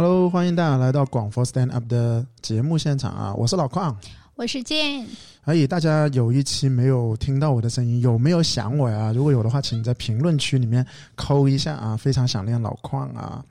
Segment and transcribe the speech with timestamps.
[0.00, 3.34] Hello，欢迎大家来到广佛 Stand Up 的节目现场啊！
[3.34, 3.92] 我是老邝，
[4.36, 5.04] 我是健。
[5.42, 9.12] 哎，大家有一期没有听到我的声音，有没有想我呀？
[9.12, 11.96] 如果有的话，请在评论区里面扣一下啊！
[11.96, 13.44] 非常想念老邝啊！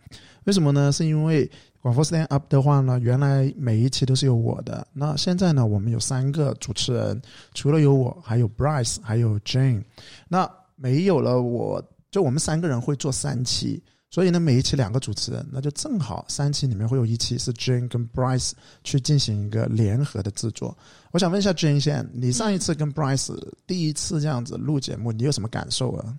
[0.45, 0.89] 为什么呢？
[0.89, 7.21] 是因为广佛 Stand Up 的话呢，原来每一期都是有我的，那现在呢，我们有三个主持人，
[7.55, 9.83] 除了有我，还有 Bryce，还有 Jane。
[10.29, 13.83] 那没有了我，就我们三个人会做三期。
[14.09, 18.51] 所以呢，每一期两个主持人，那就正好三期里面会有一期是 Jane 跟 Bryce
[18.83, 20.75] 去进行一个联合的制作。
[21.11, 26.17] 我想问一下 Jane 先，你上一次跟 Bryce 第一次这样子录节目，你有什么感受啊？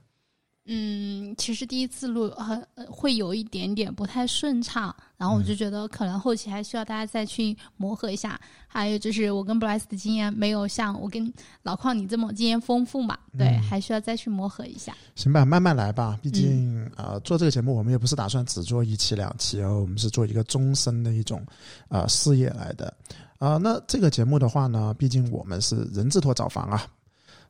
[0.71, 8.39] 嗯，其实第一次录很会有一点点不太顺畅，然后我就觉得可能后期还需要大家再去磨合一下。
[8.67, 11.33] 还有就是我跟 Bryce 的经验没有像我跟
[11.63, 14.95] 老邝你这么经验丰富嘛，对，还需要再去磨合一下。
[15.15, 21.43] 行吧，慢慢来吧，毕竟呃做这个节目我们也不是打算只做一期两期哦，我们是做一个终身的一种
[21.89, 22.95] 呃事业来的
[23.39, 23.57] 啊。
[23.57, 26.87] 那这个节目的话呢，毕竟我们是人字拖找房啊。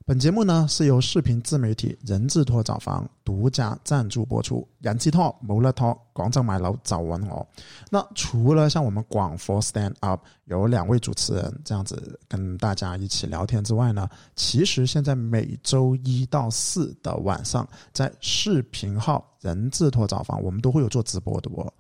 [0.09, 4.67] 本节目呢是由视频自媒体人字拖找房独家赞助播出。
[4.78, 7.47] 人字拖冇得拖，广州买楼找完我。
[7.91, 21.70] 那除了像我们广佛 Stand Up 有两位主持人这样子跟大家一起聊天之外呢，其实现在每周一到四的晚上，在视频号人字拖找房，我们都会有做直播的哦，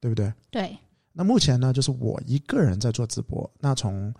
[0.00, 0.32] 对不对？
[0.50, 0.78] 对。
[1.12, 3.50] 那目前呢，就是我一个人在做直播。
[3.58, 4.14] 那从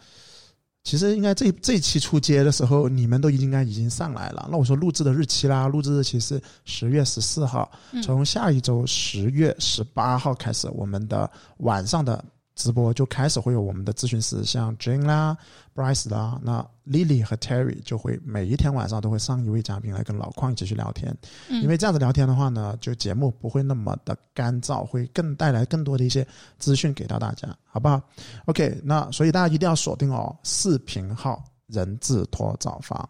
[0.86, 4.48] 其实应该这这期出街的时候，你们都应该已经上来了。
[4.48, 7.68] 那我说录制的日期啦，录制日期是十月十四号，
[8.04, 12.24] 从下一周十月十八号开始，我们的晚上的。
[12.56, 15.36] 直播就开始会有我们的咨询师，像 Jane 啦、
[15.74, 21.14] Bryce 啦，那 Lily 和 Terry 就会每一天晚上都会上一位嘉宾来跟老邝一起去聊天。
[21.50, 26.26] 因为这样子聊天的话呢，就节目不会那么的干燥，会更带来更多的一些
[26.58, 28.00] 资讯给到大家，好不好
[28.46, 33.06] ？OK，那所以大家一定要锁定哦，视频号人字拖找房。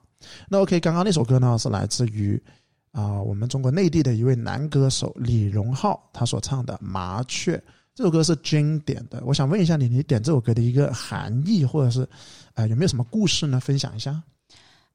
[0.48, 2.42] 那 OK，刚刚那首歌呢是来自于
[2.90, 7.56] 啊我们中国内地的一位男歌手李荣浩他所唱的《麻雀》。
[7.96, 12.06] 这首歌是经典的，我想问一下你，你点这首歌的一个含义，或者是，
[12.52, 13.58] 呃，有没有什么故事呢？
[13.58, 14.22] 分享一下。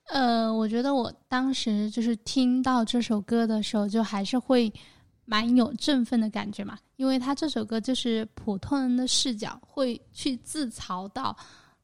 [0.10, 4.72] 呃，我觉得我当时就是听到这首歌的时候，就还是会
[5.26, 11.36] 蛮有振奋的感觉嘛，因为他这首歌就是普通人的视角，会去自嘲到，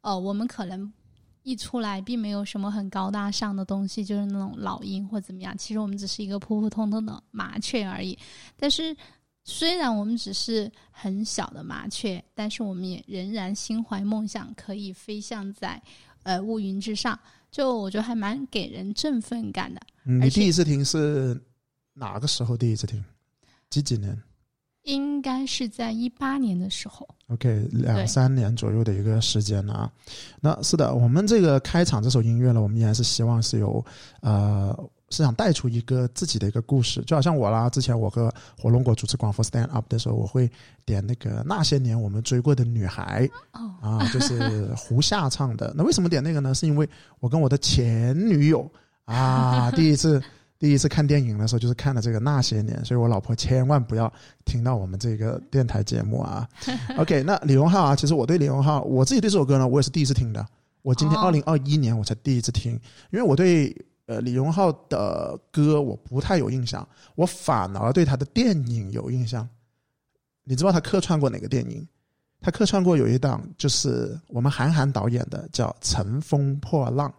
[0.01, 0.93] 呃，我们可能
[1.41, 8.15] 一出来并没有什么很高大上的东西，就是那种老鹰或怎么样，其实我们只是一个普普通通的麻雀而已，
[8.55, 8.95] 但是。
[9.49, 15.81] 虽然我们只是很小的麻雀，但是我们也仍然心怀梦想，可以飞向在
[16.23, 17.17] 呃乌云之上。
[17.49, 19.79] 就我觉得还蛮给人振奋感的。
[20.03, 21.41] 你第一次听是
[21.93, 22.57] 哪个时候？
[22.57, 23.01] 第一次听
[23.69, 24.21] 几几年？
[24.83, 27.07] 应该是在一八年的时候。
[27.27, 29.89] OK，两三年左右的一个时间啊。
[30.41, 33.83] 那是的，我们这个开场这首音乐呢，我们依然是希望是有
[34.19, 34.77] 呃。
[35.09, 38.29] 是想带出一个自己的一个故事，就好像我啦，之前我和
[38.59, 40.51] 火龙果主持广佛 Stand Up 的时候，我会
[40.85, 43.29] 点那个那些年我们追过的女孩，
[43.81, 45.73] 啊，就是胡夏唱的。
[45.77, 46.53] 那为什么点那个呢？
[46.53, 46.89] 是因为
[47.21, 48.69] 我跟我的前女友
[49.05, 50.21] 啊，第一次
[50.59, 54.11] 第一次看电影的时候，就是看了这个那些年，所以我老婆千万不要
[54.43, 56.45] 听到我们这个电台节目啊。
[56.97, 60.45] OK，那李荣浩啊，其实我对李荣浩，我自己对这首歌呢，我也是第一次听的。
[60.81, 62.73] 我今天二零二一年我才第一次听，
[63.11, 63.73] 因为我对。
[64.07, 69.47] 呃，李荣浩的歌我不太有印象，我反而对他的电影有印象。
[70.43, 71.85] 你知道他客串过哪个电影？
[72.39, 77.09] 他客串过有一档，就是我们韩寒导演的，叫《乘风破浪》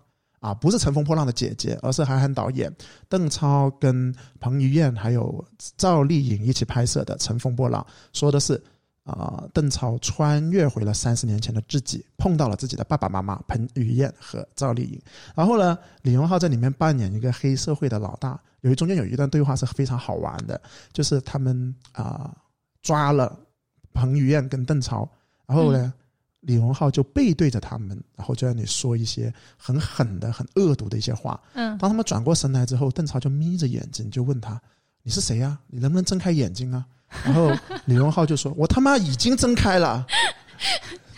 [0.41, 2.75] 啊，不是《乘风破浪的姐姐》，而是韩寒导演
[3.09, 5.44] 邓超跟彭于晏还有
[5.76, 7.87] 赵丽颖一起拍摄的《乘风破浪》，
[8.19, 8.60] 说的是。
[9.08, 15.00] 啊，邓超穿越回了三十年前的自己，碰到了自己的爸爸妈妈彭于晏和赵丽颖。
[15.34, 18.38] 然后呢，李荣浩在里面扮演一个黑社会的老大。
[18.60, 20.60] 由于中间有一段对话是非常好玩的，
[20.92, 22.36] 就是他们啊
[22.82, 23.38] 抓了
[23.94, 25.08] 彭于晏跟邓超，
[25.46, 25.93] 然后呢，
[26.40, 31.40] 李荣浩就背对着他们，然后就在那里说一些很狠的、很恶毒的一些话。
[31.55, 34.60] 嗯，当他们转过身来之后，邓超就眯着眼睛就问他
[35.02, 35.58] ：“你是谁呀？
[35.69, 36.84] 你能不能睁开眼睛啊？”
[37.25, 37.52] 然后
[37.87, 40.06] 李荣浩就说：“我他妈已经睁开了。”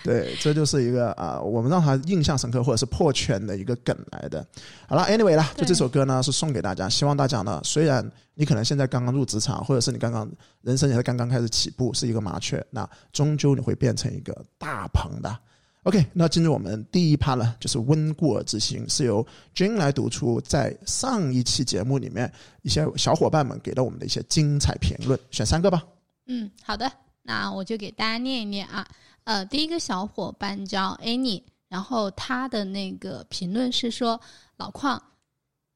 [0.02, 4.44] 对，这就是一个啊，我们让他印象深刻或者是破圈的一个梗来的。
[4.88, 10.26] 好了，anyway 啦，就这首歌呢是送给大家，希望大家呢，虽然你可能现在刚刚入职场，或者是你刚刚
[10.62, 15.38] 人生也是刚刚开始起步，是一个麻雀，那终究你会变成一个大鹏的。
[15.84, 22.30] OK，那进入我们第一趴了，就是温故而知新，是由 Jane 来读出在上一期节目里面
[22.60, 25.82] 一些小伙伴们给到我们的一些精彩评论，选三个吧。
[26.26, 26.90] 嗯，好的。
[27.22, 28.86] 那我就给大家念一念啊。
[29.24, 34.20] 呃，第一个小伙伴叫 Annie，然后他的那个评论是说：
[34.56, 35.00] 老邝，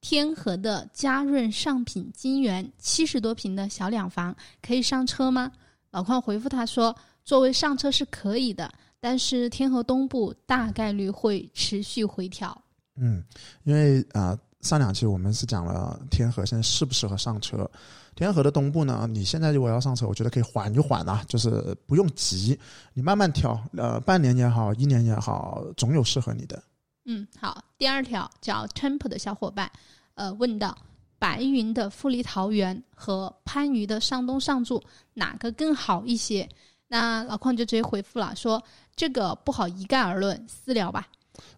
[0.01, 5.51] 天河的嘉润上品金源七十多平的小两房可以上车吗？
[5.91, 8.71] 老邝回复他说：作为上车是可以的，
[9.05, 12.59] 但是天河东部大概率会持续回调。
[12.97, 13.23] 嗯，
[13.65, 14.35] 因为啊。
[14.63, 17.71] 上两期我们是讲了天河现在适不适合上车。
[18.15, 22.59] 天河的东部呢，你现在如果要上车，我觉得可以缓一缓啊，就是不用急，
[22.95, 26.63] 你慢慢挑，呃，半年也好，一年也好，总有适合你的。
[27.05, 27.63] 嗯，好。
[27.77, 29.71] 第二条叫 Temple 的小伙伴，
[30.15, 30.75] 呃，问到
[31.19, 36.49] 白云的富丽桃园和番禺的上东上筑哪个更好一些？
[36.89, 38.63] 那老邝就直接回复了，说
[38.97, 41.09] 这个不好一概而论，私聊吧。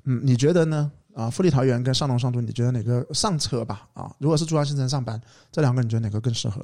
[0.05, 0.91] 嗯，你觉得呢？
[1.15, 3.89] 啊，富丽桃园跟上东上都，你觉得哪个上车吧？
[3.95, 5.19] 啊，如果是珠江新城上班，
[5.51, 6.61] 这两个你觉得哪个更适合？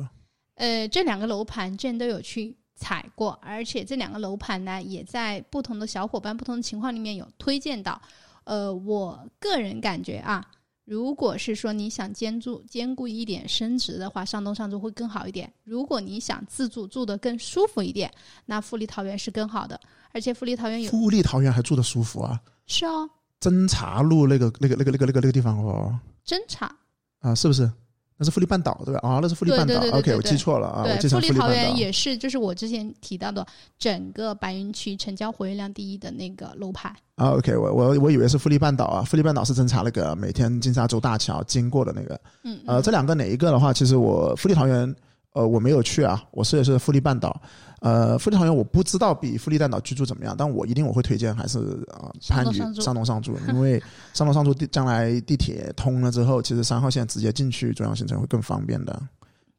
[0.56, 8.00] 呃，这两个楼盘之前都有去踩过，而且这两个楼盘呢，也在不同的小伙伴不同的情况里面有推荐到。
[8.44, 10.44] 呃，我个人感觉啊，
[10.84, 15.50] 如果是说你想兼住兼顾一点升值的话，上东上住会更好一点。
[15.64, 18.12] 如果你想自住住的更舒服一点，
[18.44, 19.80] 那富丽桃园是更好的。
[20.12, 22.40] 而且富丽桃园有富丽桃园还住的舒服啊？
[22.66, 23.08] 是哦。
[23.40, 25.92] 侦察路那个那个那个那个那个那个地方哦，
[26.24, 26.72] 侦察
[27.20, 27.68] 啊，是不是？
[28.16, 29.00] 那是富力半岛对吧？
[29.02, 29.74] 啊，那是富力半岛。
[29.98, 30.84] OK，我记错了啊。
[30.84, 33.44] 对，富力桃园也是，就是我之前提到的
[33.80, 36.94] 整个白云区成交活跃量第一的那个楼盘。
[37.16, 42.20] 啊，OK，我我我以为是富力半岛啊，富力半岛是侦查那个每天金沙洲大桥经过的那个。
[42.44, 42.60] 嗯。
[42.64, 44.94] 呃，这两个哪一个的话，其实我富力桃园
[45.32, 47.40] 呃我没有去啊，我试的是富力半岛。
[47.80, 51.58] 呃，富力桃园我不知道比富力半岛居住怎么样，但我一定我会推荐还是
[51.92, 53.82] 啊番禺上东上住，因为
[54.14, 59.02] 上东上住地将来地铁通了之后，其实三号线直接进去中央新城会更方便的。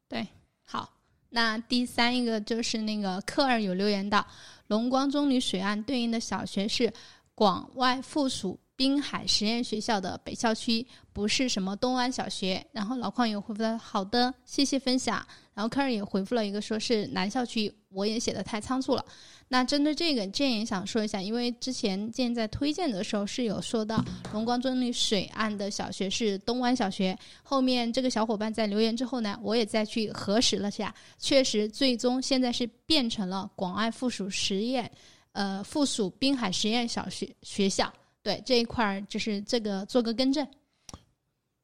[0.08, 0.26] 对，
[0.64, 0.88] 好，
[1.28, 4.26] 那第三一个就是那个科尔有留言到
[4.68, 6.90] 龙光中旅水岸对应的小学是
[7.34, 12.64] 广外附属滨海实验学校的北校区，不是什么东湾小学。
[12.72, 15.24] 然后老邝也回复他，好的，谢谢分享。
[15.54, 17.72] 然后科尔也回复了一个，说是南校区。
[17.90, 19.04] 我也写的太仓促了。
[19.46, 27.16] 那针对这个，建也想说一下，因为之前建在推荐的时候是有说到龙光中立水岸的小学是东湾小学。
[27.44, 34.90] 后面这个小伙伴在留言之后呢，我也再去核实了下，确实最终现在是变成了广爱附属实验，
[35.30, 37.92] 呃，附属滨海实验小学学校。
[38.24, 40.44] 对这一块儿，就是这个做个更正。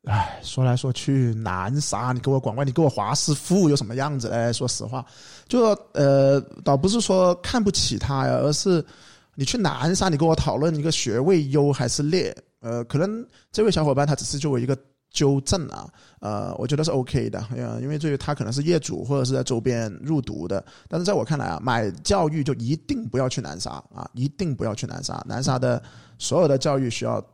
[0.05, 4.53] 哎，说来说去，南沙，你给我管管，你给我华师附有什么样子嘞？
[4.53, 5.05] 说实话，
[5.49, 8.85] 就呃，倒不是说看不起他呀，而是
[9.35, 14.77] 你去南沙，你跟我讨论一个学位优还是劣，呃，可能这位小伙伴他只是作为一个
[15.11, 15.89] 纠正啊，
[16.21, 17.45] 呃，我觉得是 OK 的，
[17.81, 25.83] 因为这于他可能是业主或者是在周边入读的，但是在我看来啊，买教育就一定不要去南沙啊，一定不要去南沙，南沙的
[26.19, 27.25] 所有的教育需要。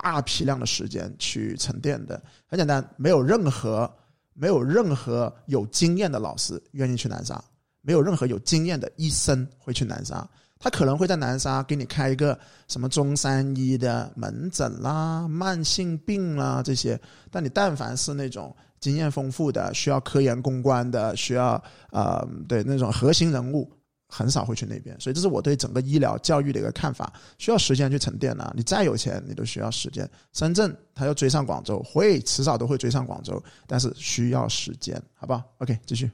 [0.00, 3.92] 大批量的时间去沉淀的，很简单，没有任何
[4.32, 7.42] 没有任何有经验的老师愿意去南沙，
[7.80, 10.24] 没有任何有经验的医生会去南沙。
[10.58, 17.00] 他可能会在南沙给你开一个什么中山医的门诊啦、慢性病啦这些，
[17.30, 23.70] 但你但凡是那种经验丰富的、需要科研攻关的、需要呃对那种核心人物。
[24.10, 28.50] 很少会去那边，所以这是我对整个医疗教育的一个看法，需要时间去沉淀呢。
[28.56, 30.08] 你再有钱，你都需要时间。
[30.32, 36.10] 深圳它要追上广州，会迟早都会追上广州，但是需要时间，好不好？OK，继续。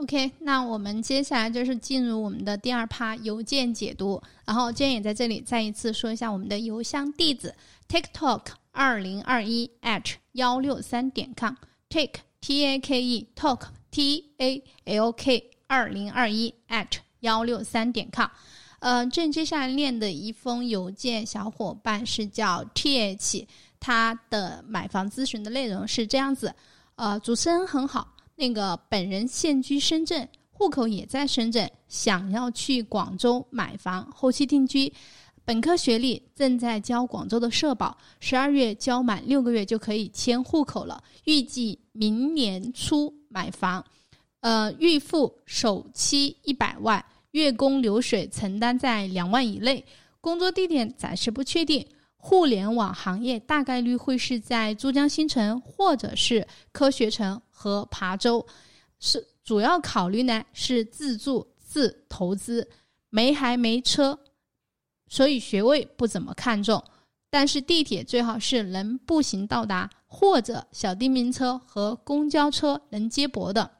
[0.00, 4.20] OK，那我们接下来就是进入我们的第二趴邮件解读。
[4.46, 7.54] 然后今天也在这里再一次说一下我们的邮箱地址
[7.86, 8.40] ：tiktok
[8.72, 16.88] 二零二一 at 幺六三点 com，take t a k e talk t a l k 二零二一 at
[17.20, 18.28] 幺六三点 com，
[18.78, 23.46] 呃，正接下来念的一封邮件，小伙伴是叫 T H，
[23.78, 26.54] 他的买房咨询的内容是这样子，
[26.96, 34.90] 呃，主持人很好，那个本人现居深圳，户口也在深圳，想要去广州买房，后期定居，
[35.44, 43.84] 本科学历，正在交广州的社保，十二月交满六个月就可以迁户口了，预计明年初买房。
[44.40, 49.84] 呃，预付首期一百万，月供流水承担在两万以内。
[50.22, 58.46] 工作地点暂时不确定，互联网行业大概率会是在珠江新城或者是科学城和琶洲。
[58.98, 62.66] 是主要考虑呢是自住自投资，
[63.10, 64.18] 没还没车，
[65.08, 66.82] 所以学位不怎么看重。
[67.28, 73.70] 但是地铁最好是能步行到达，或者小电瓶车和公交车能接驳的。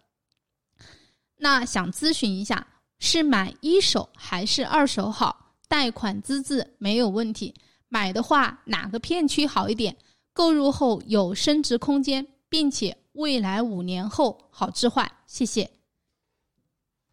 [1.36, 2.66] 那想咨询一下，
[2.98, 5.54] 是买一手还是二手好？
[5.68, 7.54] 贷款资质没有问题。
[7.88, 9.96] 买的话，哪个片区好一点？
[10.32, 15.10] 购入后有升值空间，并且未来五年后好置换。
[15.26, 15.70] 谢谢。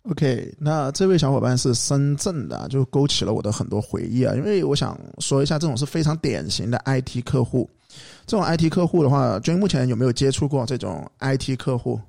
[0.04, 4.34] OK，那这位小伙伴是深圳的，就勾起了我的很多回忆啊。
[4.36, 7.70] 因为我想说一下，这种是非常典型的 IT 客户。
[8.26, 12.00] 这种 IT 客户的话，君目前有没有接触过这种 IT 客户？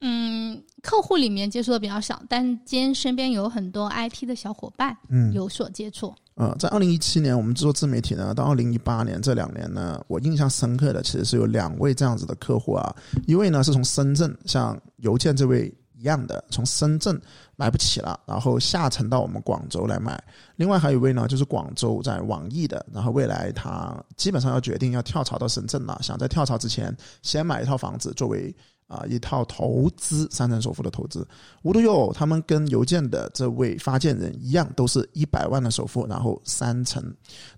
[0.00, 6.14] 嗯，客户里面接触的比较少，但今天身边有很多 IT 的小伙伴嗯，有所接触。
[6.36, 12.94] 呃，在二零一七年我们做自媒体呢，到二零一八年这两年呢，我印象深刻的其实是有两位这样子的客户啊，
[13.26, 17.18] 一位呢是从深圳，像邮件这位一样的，从深圳
[17.56, 20.14] 买不起了，然后下沉到我们广州来买；
[20.56, 28.54] 另外还有一位呢，就是广州在网易的，然后未来他基本上要决定要跳槽到深圳了，想在跳槽之前先买一套房子作为。
[28.86, 31.26] 啊，一套投资三成首付的投资，
[31.62, 37.02] 无独有偶，他们跟邮件的这位发件人一样，都是一百万的首付，然后三成。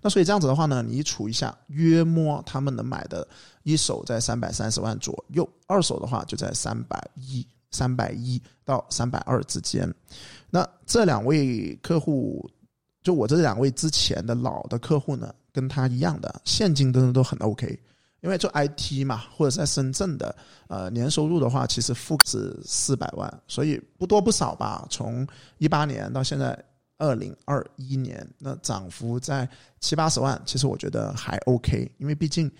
[0.01, 3.27] 那所以这样子的话呢，你除一下，约摸他们能买的
[3.61, 9.87] 一手在三百三十万左右，二手的话就在三百一、三百一到三百二之间。
[10.49, 12.49] 那这两位客户，
[13.03, 17.79] 就我这两位之前的老的客户呢，跟他一样的现金真的都很 OK。
[18.21, 20.35] 因为做 IT 嘛，或者在深圳的，
[20.67, 24.85] 呃，年收入的话，其实负是四百万，所以不多不少吧。
[24.89, 25.25] 从
[25.57, 26.57] 一八年到现在
[26.97, 29.47] 二零二一年，那涨幅在
[29.79, 31.89] 七八十万，其实我觉得还 OK。
[31.97, 32.51] 因为毕竟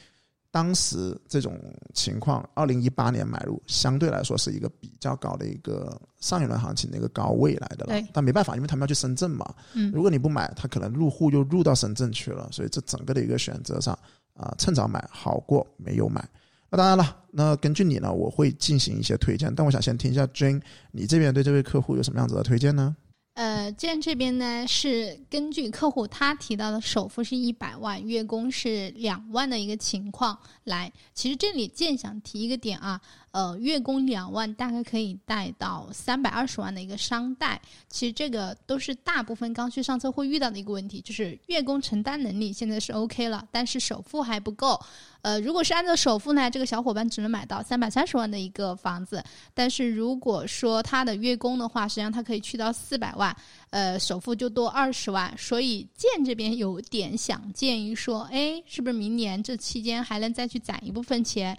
[0.51, 1.59] 当时这种
[1.93, 8.07] 情况，二零一八年买入，相对来说是一个比较高的一个上一轮行情的一个高位来的了。
[8.13, 13.97] 但没办法，因为他们要去深圳嘛，嗯如果你不买，他可能入户又入到深圳去了，所以这整个的一个选择上
[14.39, 16.27] 啊、趁早买好过没有买。
[16.69, 22.95] 那当然了，那根据你呢，我会进行一些推荐，但我想先听一下 Jane，你这边对这位客户有什么样子的推荐呢？
[23.39, 30.91] 呃，建这边呢是根据客户他提到的首付是一百万，月供是两万的一个情况来。
[31.13, 32.99] 其实这里建想提一个点啊，
[33.31, 37.61] 呃，月供两万大概可以贷到三百二十万的一个商贷。
[37.87, 44.77] 其实这个都是大部分刚需上车会遇到的一个问题，就是月供承担能力现在是 OK 了，但是首付还不够。
[45.21, 49.23] 呃，如果是按照首付呢，这个小伙伴只能买到三百三十万的一个房子，
[49.53, 53.35] 但是如果说他的月供的话，实际上他可以去到四百万，
[53.69, 55.33] 呃，首付就多二十万。
[55.37, 61.57] 所以建这边有点想建议说，哎，是不是明年这期间还能再去攒一部分钱？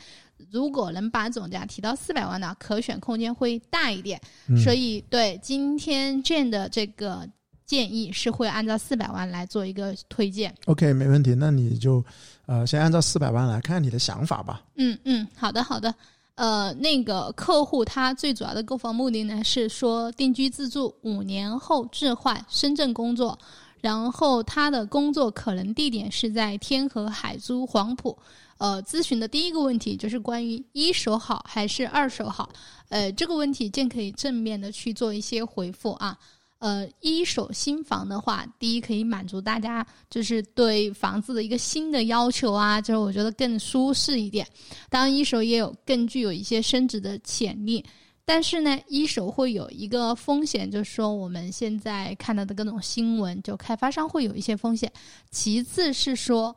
[0.50, 4.18] 如果能把总价提到四百万呢，可选空间会大一点。
[4.64, 7.28] 所以对今天建的这个
[7.70, 10.52] 建议是会按照四百万来做一个推荐。
[10.64, 12.04] OK，没问题，那你就
[12.46, 14.60] 呃先按照四百万来看看你的想法吧。
[14.74, 15.94] 嗯嗯，好的好的。
[16.34, 23.38] 呃，那个客户他最主要的购房目的呢是说定居自住，五年后置换深圳工作，
[23.80, 28.18] 然后他的工作可能地点是在天河、海珠、黄埔。
[28.58, 32.50] 呃，咨询的第一个问题就是关于一手好还是二手好。
[32.88, 36.18] 呃，这个问题建可以正面的去做一些回复啊。
[36.60, 44.46] 呃，一手新房的话，第一可以满足大家就是对房子的一个新的要求啊，就是我觉得更舒适一点。
[44.88, 47.84] 当然，一手也有更具有一些升值的潜力，
[48.24, 54.92] 但是呢，一手会有一个风险，就是说我们现在看到的各种新闻，就开发商会有一些风险。
[55.30, 56.54] 其次是说。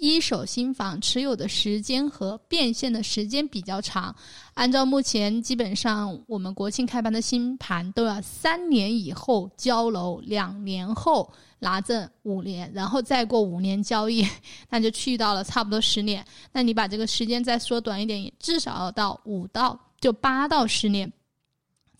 [0.00, 4.12] 一手新房持有的时间和变现的时间比较长，
[4.56, 14.26] 按照目前基本上我们国庆开盘的新盘都要三年以后交楼，两年后拿证，五年，然后再过五年交易，
[14.70, 16.24] 那就去到了差不多十年。
[16.52, 21.12] 那你把这个时间再缩短一点，也至少要到五到就八到十年。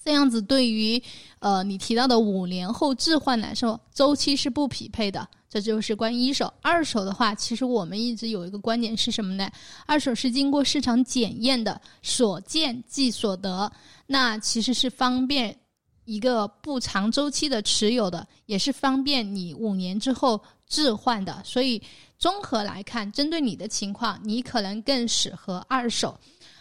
[0.02, 1.02] 这样子对于
[1.40, 5.28] 呃你提到的五年后置换来说，周期是不匹配的。
[5.48, 6.52] 这就是关于一手。
[6.60, 9.50] 二手的话，其实我们一直有一个观点是什么呢？
[9.86, 13.70] 二手是经过市场检验的，所见即所得，
[14.06, 15.56] 那其实是方便
[16.04, 21.40] 一个不长周期的持有的，也是方便你五年之后置换的。
[21.44, 21.80] 所以
[22.18, 26.18] 综合来看，针对你的情况，你可能更适合二手。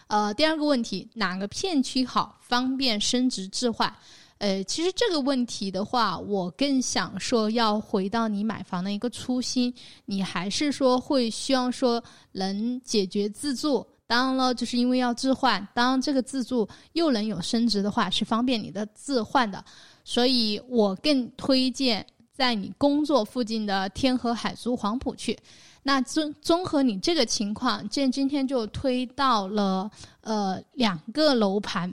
[0.08, 3.92] 呃，第二个问题，哪个片区好，方便升值置换？
[4.38, 9.74] 呃，其实这个问题的话，我更想说要回到你买房的一个初心，
[10.06, 13.86] 你还是说会希望说能解决自住。
[14.08, 19.64] 当然了，就是因为要置换，当这个自住又能有升值的话，是方便你的置换的。
[20.04, 25.36] 所以我更推荐在你工作附近的天河、海珠、黄埔去。
[25.82, 29.90] 那综综合你这个情况，这今天就推到了
[30.22, 31.92] 呃两个楼盘。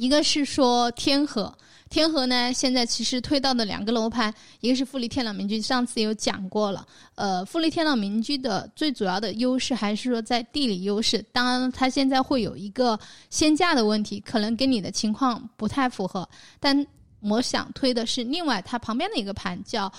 [0.00, 1.54] 一个是说天河，
[1.90, 6.88] 天河呢，现在其实推到的两个楼盘，一个是富力天朗民居，上次有讲过了。
[7.16, 11.22] 呃，富力天朗民居的最主要的优势还是说在地理优势。
[11.32, 16.26] 当然，它现在会有一个限价的问题，可能跟你的情况不太符合。
[16.58, 16.86] 但
[17.20, 19.92] 我想推的是另外它旁边的一个盘，叫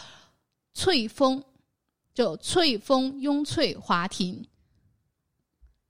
[0.73, 1.43] 翠峰，
[2.11, 4.43] 就翠峰雍翠华庭。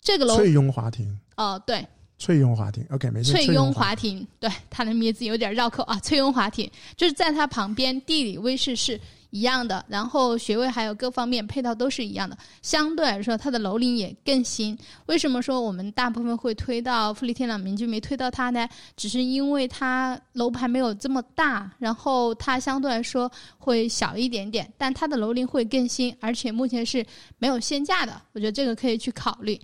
[0.02, 1.88] 这个楼翠雍华庭哦，对。
[2.22, 3.32] 翠雍华庭，OK，没错。
[3.34, 6.00] 翠雍华庭，对，它的名字有点绕口啊。
[6.06, 9.02] 翠雍华庭就是在它旁边，地理位置是
[9.32, 12.38] 一样的，然后学位还有各方面配套都是一样的。
[12.62, 14.78] 相对来说，它的楼龄也更新。
[15.08, 18.70] 为什么说我们大部分会推到富力天朗民居，没推到它呢？
[18.96, 27.04] 只是因为它楼盘没有这么大，然后它相对来说会小一点点，但它的楼龄会更新，而且目前是
[27.40, 28.22] 没有限价的。
[28.34, 29.60] 我觉得这个可以去考虑。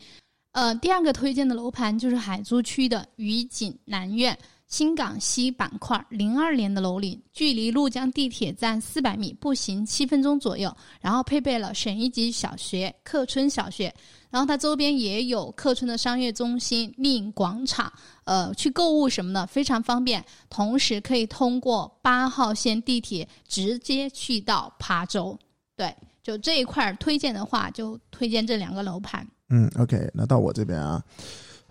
[0.57, 4.35] 呃，第二个推荐的楼盘就是海珠区的愉景南苑
[4.65, 10.75] 新港西板块，零二年的楼龄，距离陆江地铁站四百米，步行七分钟左右。
[10.99, 13.93] 然后配备了省一级小学、客村小学，
[14.31, 20.25] 然后它周边也有客村的商业中心、丽影广场，呃，去购物什么的非常方便。
[20.49, 25.37] 同时可以通过八号线地铁直接去到琶洲。
[25.75, 29.23] 对，就这一块推荐的话，就推荐这两个楼盘。
[29.49, 31.01] 嗯，OK，那到我这边啊，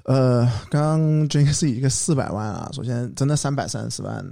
[0.04, 4.24] 呃，刚刚这个是一个四百万啊，首先真的三百三十万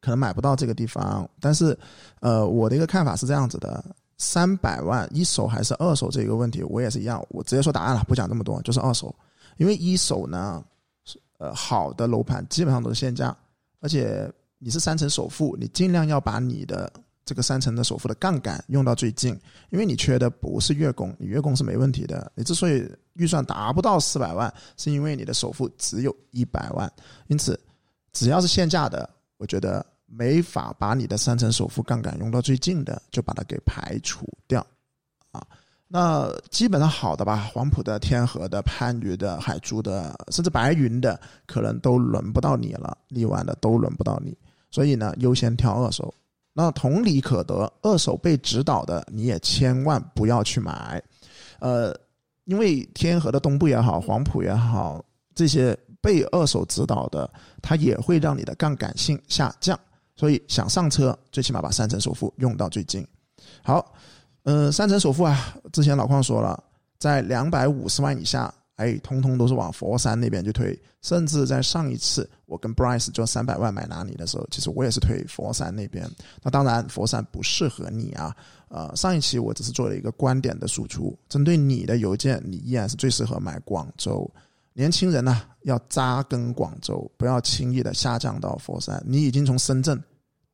[0.00, 1.78] 可能买不到这个地方，但是
[2.20, 3.84] 呃，我的一个看法是这样子的，
[4.18, 9.14] 三百万一手还是二手这个问题，我也是一样，我直接说答案了，不讲这么多，就是二手，
[9.56, 10.64] 因为一手呢，
[11.38, 13.36] 呃，好的楼盘基本上都是限价，
[13.80, 14.28] 而且
[14.58, 16.92] 你是三层首付，你尽量要把你的。
[17.30, 19.38] 这个三层的首付的杠杆用到最近，
[19.70, 22.32] 因为你缺的不是月供，你月供是没问题的。
[22.34, 26.92] 你之所以预算达不到四百万，是因为你的首付只有一百万。
[27.28, 27.56] 因此，
[28.12, 34.66] 只要是限价的，我觉得没法把你的三层首付杠杆用到最近的，就把它给排除掉。
[35.30, 35.46] 啊，
[35.86, 42.98] 那基本上好的吧，黄埔的、天河的、番禺的、海珠的，甚至白云的，可能都轮不到你了。
[43.06, 44.36] 荔湾的都轮不到你，
[44.68, 46.12] 所以呢，优先挑二手。
[46.52, 51.02] 那同理可得，二手被指导的你也千万不要去买，
[51.60, 51.94] 呃，
[52.44, 57.30] 因为天河的东部也好，黄埔也好，这些被二手指导的，
[57.62, 59.78] 它也会让你的杠杆性下降。
[60.16, 63.06] 所以想上车，最起码把三成首付用到最近。
[63.62, 63.94] 好，
[64.42, 66.62] 嗯，三成首付啊，之前老邝说了，
[66.98, 68.52] 在两百五十万以下。
[68.80, 76.10] 哎，通通都是往佛山那边去推，甚至在上一次我跟 Bryce 就三百万买哪里的时候，其实我也是推佛山那边。
[76.42, 78.34] 那当然，佛山不适合你啊。
[78.68, 84.28] 呃，上一期我只是做了一个观点的输出，针对你的邮件，你依然是最适合买广州。
[84.72, 89.02] 年轻人呢，要扎根广州，不要轻易的下降到佛山。
[89.06, 90.02] 你已经从深圳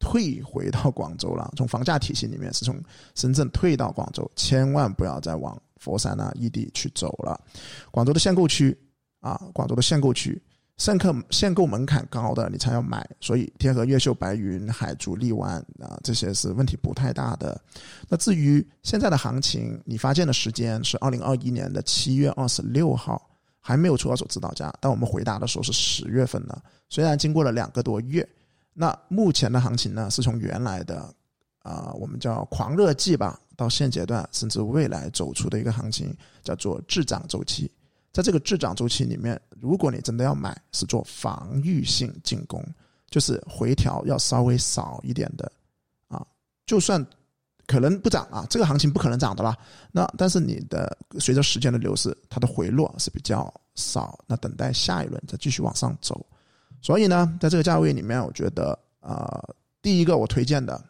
[0.01, 2.83] 退回到广州了，从房价体系里面是从
[3.15, 5.57] 深圳退到广州，千万不要再往。
[5.81, 7.41] 佛山啊，异地去走了。
[7.91, 8.77] 广州的限购区
[9.21, 10.41] 啊，广州的限购区，
[10.77, 13.09] 限客限购门槛高的你才要买。
[13.21, 17.61] 所以天河、越秀、白云、海珠、荔湾啊，这些是问题不太大的。
[18.09, 24.73] 那至于现在的行情，你发现的时间是二零二一年的七月二十六号，还没有出二手指导价。
[24.81, 28.29] 但我们回答的时候是十月份了，虽然经过了两个多月，
[28.73, 31.13] 那目前的行情呢，是从原来的
[31.61, 33.41] 啊，我们叫狂热季吧。
[33.57, 37.71] 到现阶段，甚至未来走出的一个行情叫做滞涨周期。
[38.13, 42.65] 在这个滞涨周期里面，如果你真的要买，是做防御性进攻，
[43.11, 45.51] 就是回调要稍微少一点的
[46.09, 46.27] 啊。
[46.65, 47.05] 就算
[47.67, 49.55] 可能不涨啊，这个行情不可能涨的啦。
[49.93, 54.19] 那但是你的随着时间的流逝，它的回落是比较少。
[54.27, 56.25] 那等待下一轮再继续往上走。
[56.81, 59.43] 所以呢，在这个价位里面，我觉得啊，
[59.83, 60.83] 第一个我推荐的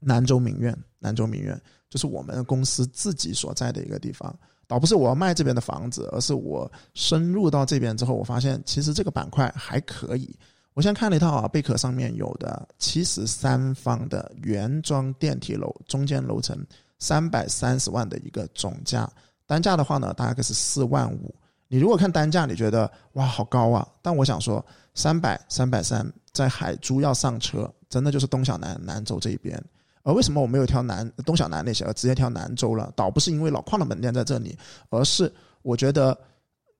[0.00, 1.60] 南州名苑，南州名苑。
[1.90, 4.34] 就是我们公司自己所在的一个地方，
[4.66, 10.36] 倒不是我要卖这边的房子，而是我深入到这边之后，我发现其实这个板块还可以。
[10.74, 16.56] 我先看了一套啊，贝壳上面有的七十三方的原装电梯楼，中间楼层
[16.98, 19.10] 三百三十万的一个总价，
[19.44, 21.34] 单价的话呢，大概是四万五。
[21.66, 23.86] 你如果看单价，你觉得哇好高啊？
[24.00, 29.60] 但我想说，三百三百三，在海珠要上车，真的就是东小南南州这一边。
[30.08, 32.90] 而为什么我没有挑南东小南那些，而直接挑南州了？
[32.96, 34.56] 倒不是因为老矿的门店在这里，
[34.88, 36.18] 而是我觉得，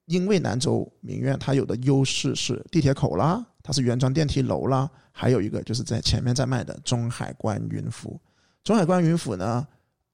[0.07, 8.19] 因为南州名苑它有的优势是地铁口啦，它是原装电梯楼啦，还有一个就是在前面在卖的中海关云府。
[8.65, 9.67] 中海关云府呢，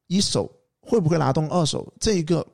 [0.08, 0.50] 一手
[0.80, 1.86] 会不会拉动二手？
[2.00, 2.44] 这一个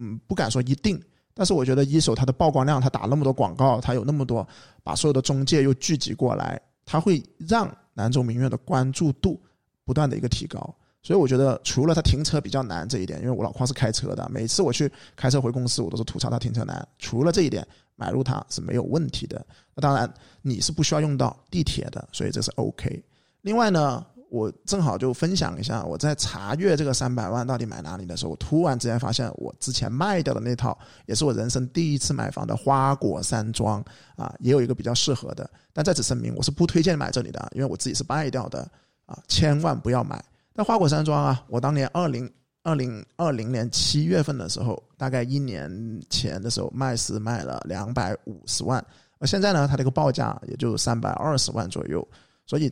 [0.00, 1.00] 嗯，不敢说一定，
[1.32, 4.44] 但是我觉得一手它的曝光量，它打那么多广告，它有那么多
[4.82, 6.60] 把所有的中介又聚集过来。
[6.84, 9.40] 它会让南州名苑的关注度
[9.88, 10.58] 不断的一个提高。
[11.02, 16.86] 所以我觉得，除了它停车比较难这一点，因为我老邝是开车的，每次我去开车回公司，我都是吐槽它停车难。
[16.98, 19.42] 除了这一点，买入它是没有问题的。
[19.74, 23.02] 那当然，你是不需要用到地铁的，所以这是 OK。
[23.40, 33.82] 另外呢，我正好就分享一下，我在查阅这个三百万到底买哪里的时候，我突然之间发现，我之前卖掉的那套，也是我人生第一次买房的花果山庄
[34.16, 35.48] 啊，也有一个比较适合的。
[35.72, 38.68] 但在此声明，我是不推荐买这里的，因为我自己是卖掉的
[39.08, 40.22] 啊，千万不要买。
[40.52, 42.30] 那花果山庄啊，我当年二零
[42.62, 45.70] 二零二零年七月份的时候，大概一年
[46.10, 48.84] 前的时候卖是卖了两百五十万，
[49.18, 52.06] 而现在呢，它这个报价也就三百二十万左右，
[52.44, 52.70] 所以，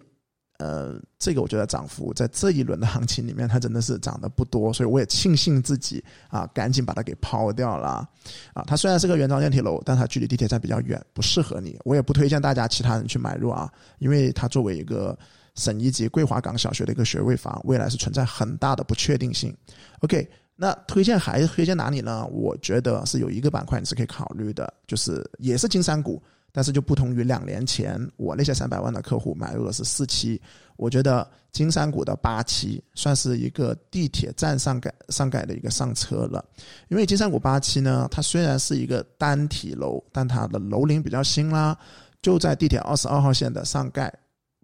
[0.58, 8.06] 呃，这个我觉得涨幅在这一轮的行情里面，它真的是涨得不多，所以我也庆幸自己啊，赶紧把它给抛掉了，
[8.52, 15.16] 啊，它虽然是个原装电梯楼，但它距离地铁站比较远，不适合你，我也不推荐大家其他人去买入啊，因为它作为一个。
[15.56, 19.52] 省一级桂华岗小学的一个学位房，未来是存在很大的不确定性。
[20.00, 22.24] OK，那推荐还推荐哪里呢？
[22.26, 30.40] 我觉得是有一个板块你是可以考虑的，就是也是金山股，但是就不同于两年前我那些三百万的客户买入的是四期，
[30.76, 36.44] 我觉得金山股的八期算是一个地铁站上盖上盖的一个上车了。
[36.88, 41.76] 因为金山股八期呢，它虽然是一个单体楼，但它的楼龄比较新啦，
[42.20, 44.12] 就在地铁二十二号线的上盖。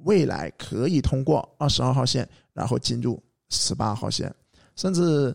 [0.04, 4.34] 未来可以通过二十二号线，然后进入十八号线，
[4.76, 5.34] 甚至，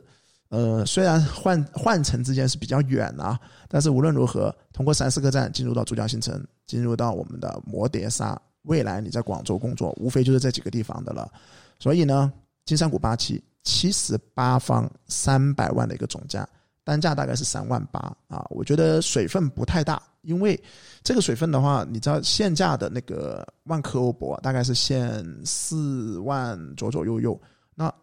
[0.49, 11.31] 呃，虽然换换乘之间是比较远啊，但是无论如何，通过三四个站进入到珠江新城，进入到我们的摩碟沙，未来你在广州工作，无非就是这几个地方的了。
[11.79, 12.31] 所以呢，
[12.65, 16.47] 金山谷八期七十八方三百万的一个总价。
[16.87, 20.57] 单价大概是三万八啊，我觉得水分不太大，因为
[21.03, 27.37] 这个水分的话，你知道现价的那个万科欧博大概是限四万左左右右，
[27.75, 27.93] 那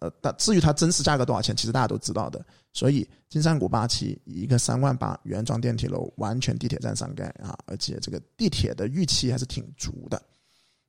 [0.00, 2.44] 呃，但至于它真实价格多少钱，其实大家都知道的。
[2.72, 10.20] 所以金山谷八期一个三万八原装电梯楼，完全地铁站上盖啊，而且这个地铁的预期还是挺足的。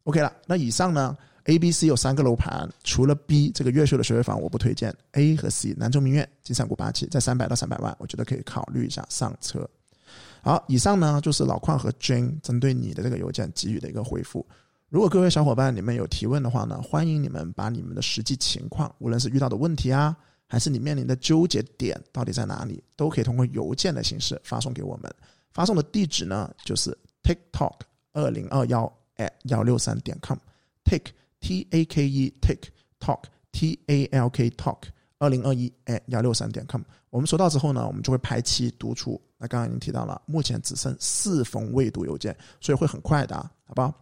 [0.06, 9.70] OK 了，那以上呢？A、B、C 有三个楼盘，除了 B 这个越秀的学位房我不推荐，A 和 C 南州名苑、金山谷八期在三百到三百万，我觉得可以考虑一下上车。
[10.42, 14.46] 好，以上呢就是老邝和 Jane 针对你的这个邮件给予的一个回复。
[14.90, 20.16] 如果各位小伙伴你们有提问的话呢，欢迎你们把你们的实际情况，无论是遇到的问题啊，
[20.48, 25.14] 还是你面临的纠结点到底在哪里，都可以通过邮件的形式发送给我们。
[25.52, 27.74] 发送的地址呢就是 TikTok
[28.14, 31.12] 二零二幺 at 幺六三点 com，Take。
[31.44, 34.78] T A K E take talk T A L K talk
[35.20, 39.22] 二零二一 at 幺六三点 com，我们收到之后呢，我们就会排期读出。
[39.38, 43.94] 那刚刚已经提到了，目前只剩四封未读邮件，所以会很快的，好不好？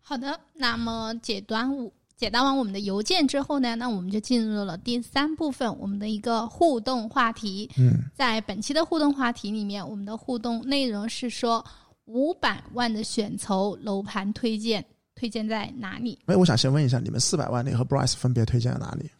[0.00, 7.70] 好的，那么解答完解答完我们的邮件之后呢，那我们就进入了第三部分，我们的一个互动话题。
[7.78, 11.64] 嗯，在本期的互动话题里面，我们的互动内容是说
[12.06, 14.84] 五百万的选筹楼盘推荐。
[15.24, 16.18] 推荐在哪里？
[16.26, 19.10] 哎，我想先问一下，你们四百万那和 Bryce 分别推荐在哪里？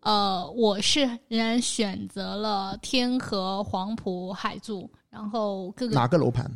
[0.00, 6.50] 呃，我是仍然选择了天河、黄埔、海珠，然后各个哪个楼盘？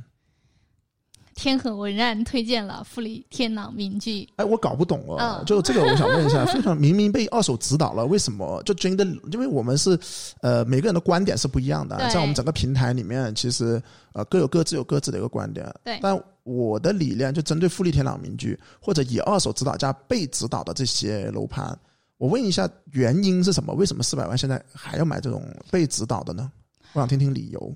[1.35, 4.29] 天河我仍然推荐了富力天朗名居。
[4.37, 9.05] 哎，我搞不懂哦，就这个我想问一下，非常明明被二手指导了，为什么就真的？
[9.33, 9.99] 因为我们是
[10.41, 15.73] 呃每个人的观点是不一样的，在我们整个平台里面，其实呃各有各自有各自的一个观点。
[15.85, 16.21] 对，但。
[16.45, 21.75] 我的理念就针对富力天朗名居或者以二手指导价被指导的这些楼盘，
[22.19, 23.73] 我问一下原因是什么？
[23.73, 26.53] 为什么四百万现在还要买这种被指导的呢？
[26.93, 27.75] 我想听听理由。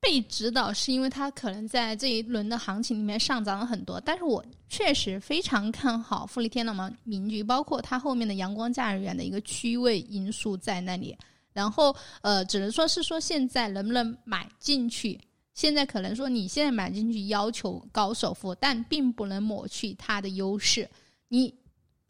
[0.00, 11.16] 被指导是因为它可能在这一轮的行情里面上涨了很多，但是我确实非常看好富力天朗名居，包括它后面的阳光假日园的一个区位因素在那里。
[11.52, 15.20] 然后呃，只能说是说现在能不能买进去。
[15.52, 20.88] 现在可能说你现在买进去要求高首付，但并不能抹去它的优势。
[21.28, 21.52] 你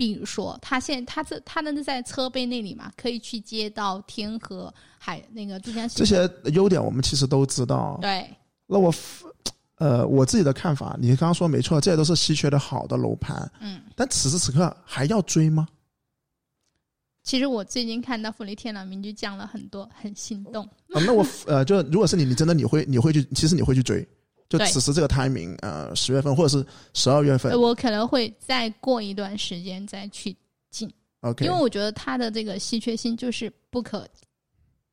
[0.01, 5.87] 比如说，他现在他这他能在车背那里嘛，可以去接到天河海那个珠江。
[5.91, 7.99] 这些优点我们其实都知道。
[8.01, 8.27] 对。
[8.67, 8.91] 那我
[9.77, 13.47] 呃，我自己的看法，你刚刚说没错，这些都是稀缺的好的楼盘。
[13.61, 13.83] 嗯。
[13.95, 15.69] 但此时此刻还要追吗？
[17.23, 20.65] 其实我最近看到富力天朗名居降了很多，很心动。
[20.95, 24.09] 啊，那我呃，就如果是你，你真的你会你会去，其实你会去追。
[24.51, 30.37] 就此时这个 timing，呃，十月份或者是十二月份，我可能会再过一段时间再去
[30.71, 30.93] 进。
[31.21, 34.07] OK，因为我觉得它的这个稀缺性就是不可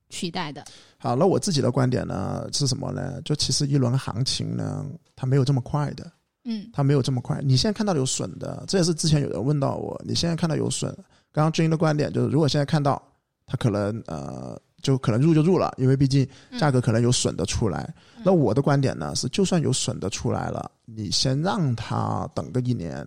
[0.09, 0.63] 取代的。
[0.97, 3.19] 好，那我自己的观点呢是什么呢？
[3.25, 6.09] 就其实一轮行情呢，它没有这么快的。
[6.49, 7.41] 嗯它没有这么快。
[7.43, 10.89] 你现在看到有损的，这也是之前有人问到我，你现在看到有损，
[11.33, 13.01] 刚刚军英的观点就是，如果现在看到
[13.45, 16.25] 它可能呃，就可能入就入了，因为毕竟
[16.57, 17.93] 价格可能有损的出来。
[18.15, 23.05] 嗯那我的观点呢是，就算有损的出来了，你先让它等个一年，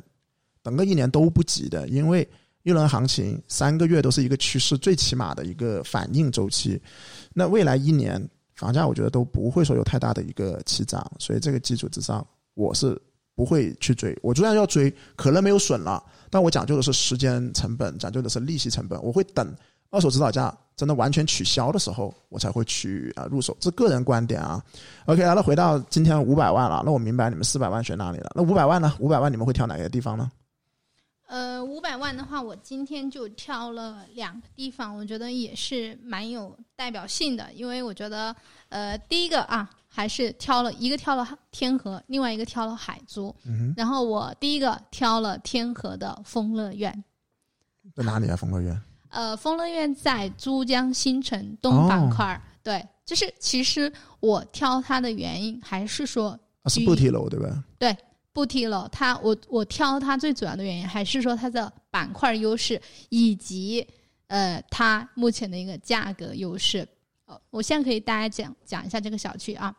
[0.62, 2.28] 等个一年都不急的，因为
[2.64, 6.78] 一轮行情三个月都是一个趋势最起码的一个反应周期。
[7.32, 8.22] 那未来一年
[8.54, 13.00] 房价，我觉得都不会说有太大的一个起涨，所以这个基础之上，我是
[13.34, 14.14] 不会去追。
[14.22, 19.50] 我就算要追，可能没有损了，但我讲究的是时间成本，讲究的是利息成本，我会等
[19.90, 23.56] 二手指导价真的完全取消的时候，我才会去啊、入手。
[23.60, 24.62] 这个人观点啊。
[25.06, 28.30] OK 啊，那回到今天五百万了，那我明白你们四百万选哪里了。
[28.34, 28.94] 那五百万呢？
[29.00, 30.30] 五百万你们会挑哪些地方呢？
[31.28, 38.34] 呃，五百万的话，我今天就挑了两个地方，我觉得也是蛮有代表性的，因为我觉得，
[38.68, 47.04] 呃，第一个啊，还是挑了一个挑了天河，另外一个挑了海珠，嗯然后我第一个挑了天河的丰乐苑，
[47.94, 48.34] 在哪里啊？
[48.34, 48.82] 丰乐苑？
[49.10, 56.30] 呃，丰乐苑在珠江新城东板块儿，对，就是其实我挑它的原因还是说
[56.62, 57.64] 啊，是居不提楼对吧？
[57.78, 57.96] 对
[58.32, 63.86] 不提楼，它我我挑它最主要的原因还是说它的板块优势以及
[64.28, 66.86] 呃它目前的一个价格优势。
[67.26, 69.74] 呃，我现在可以大家讲讲一下这个小区啊。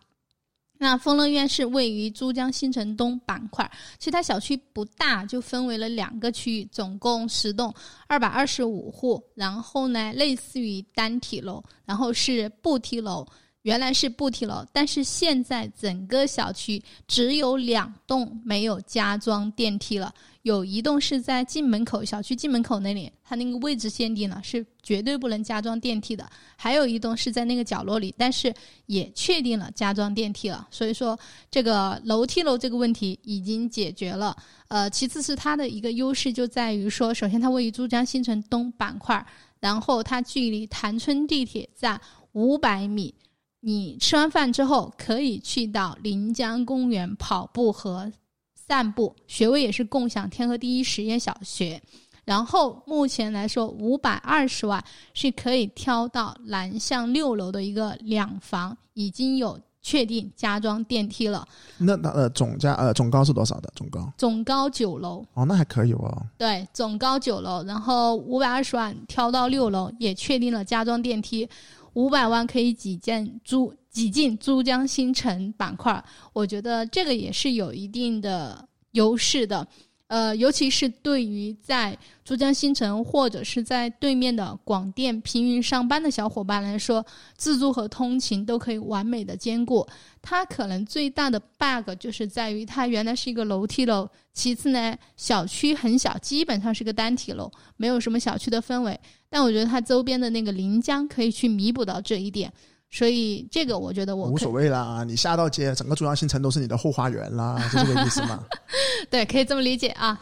[0.84, 7.72] 那丰乐苑是位于珠江新城东板块，其实它小区不大，就分为了两个区域，总共十栋，
[8.08, 9.24] 二百二十五户。
[9.36, 13.24] 然后呢，类似于单体楼，然后是步梯楼，
[13.64, 28.52] 原来是不梯楼，但是现在整个小区只有两栋没有加装电梯了，有一栋是在进门口小区进门口那里，它那个位置限定了，是绝对不能加装电梯的；还有一栋是在那个角落里，但是
[28.88, 30.68] 也确定了加装电梯了。
[30.72, 31.18] 所以说，
[31.52, 34.36] 这个楼梯楼这个问题已经解决了。
[34.70, 39.24] 呃，其次是它的一个优势就在于说，首先它位于珠江新城东板块，
[39.60, 43.14] 然后它距离潭村地铁站五百米。
[43.62, 48.12] 你吃完饭之后可以去到临江公园跑步和
[48.56, 51.82] 散步，学位也是共享天河第一实验小学。
[52.26, 61.46] 然后目前来说，五百二十万是可以挑到南向六楼的一个两房，已经有确定加装电梯了，
[61.80, 63.72] 那那呃总价呃总高是多少的？
[63.76, 65.26] 总高总高九楼。
[65.34, 66.24] 哦，那还可以哦。
[66.38, 71.50] 对，总高九楼，然后五百二十万挑到六楼，也确定了加装电梯，
[71.94, 79.68] 五百万可以挤进珠挤进珠江新城板块，我觉得这个也是有一定的优势的。
[80.08, 87.06] 呃，尤其是对于在珠江新城或者是在对面的广电平云上班的小伙伴来说，
[87.38, 89.88] 自助和通勤都可以完美的兼顾。
[90.22, 99.00] 它可能最大的 bug 就是在于它原来是一个楼梯楼，其次呢，小区很小，基本上是个单体楼，没有什么小区的氛围。
[99.32, 102.52] 但我觉得它周边的那个临江可以去弥补到这一点，
[102.90, 108.44] 所以这个我觉得我无所谓啦，你下到街，整个珠江新城都是你的后花园啦， 是这个意思吗？
[109.10, 110.20] 对，可以这么理解啊。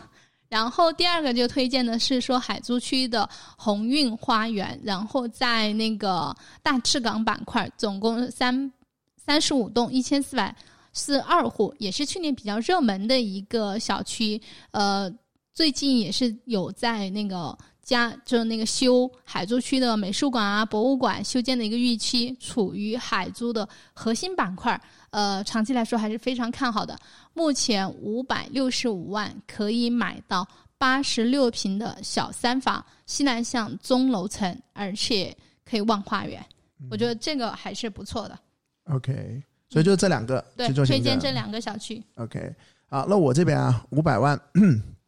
[0.48, 8.72] 然后第二个就推荐的是说海珠区的鸿运花园，然后在那个大赤岗板块，总共三
[9.18, 10.56] 三十五栋，一千四百
[10.94, 14.42] 四二户，也是去年比较热门的一个小区。
[14.72, 15.12] 呃，
[15.54, 17.56] 最近也是有在那个
[17.90, 24.80] 加，就是那个修海珠区的美术馆啊、博物馆修建的一个预期，处于海珠的核心板块。
[25.10, 26.96] 呃，长期来说还是非常看好的。
[27.34, 30.48] 目前五百六十五万可以买到
[30.78, 36.46] 八十六平的小三房，西南向中楼层，而且可以望花园。
[36.92, 38.40] 我觉得这个还是不错的。
[38.84, 42.04] OK，所以就这两个对推荐这两个小区。
[42.18, 42.56] OK，
[42.88, 44.40] 好，那我这边啊，五百万，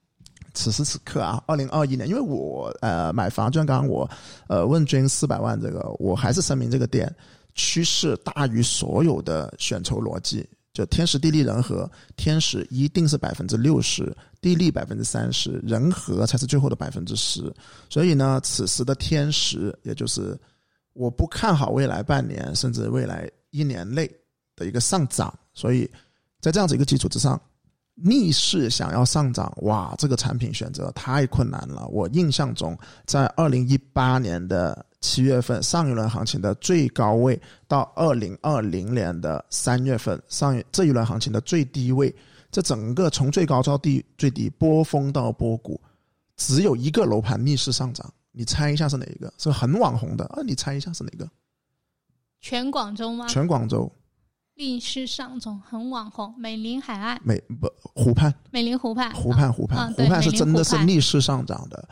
[0.54, 4.10] 此时此刻啊，二零二一年，因为我呃买房，就像刚刚我
[4.48, 7.14] 呃问君四百万这个，我还是声明这个点
[7.56, 10.48] 趋势大于所有的选筹逻辑。
[10.74, 17.54] 就天时地利人和，天时一定是百分之六十，地利百分之三十，人和才是最后的百分之十。
[17.90, 20.40] 所以呢，此时的天时，也就是
[20.94, 24.10] 我不看好未来半年甚至未来一年内
[24.56, 25.90] 的一个上涨，所以
[26.40, 27.38] 在这样子一个基础之上，
[27.96, 31.88] 逆势想要上涨，哇，这个产品选择太困难了。
[31.88, 42.14] 我印象中，在二零一八年的七月份上一轮行情的最高位，到二零二零年的三月份上这一轮行情的最低位，
[42.50, 45.80] 这整个从最高到低最低波峰到波谷，
[46.38, 48.12] 只有一个楼盘逆势上涨。
[48.32, 49.32] 你猜一下是哪一个？
[49.38, 50.42] 是很网红的啊！
[50.46, 51.30] 你猜一下是哪个？
[52.40, 53.28] 全广州吗？
[53.28, 53.92] 全广州。
[54.62, 61.84] 历史上总很网红，美林海岸、美不湖畔，美林湖畔、湖畔，湖畔，湖畔是真的是逆势上涨的。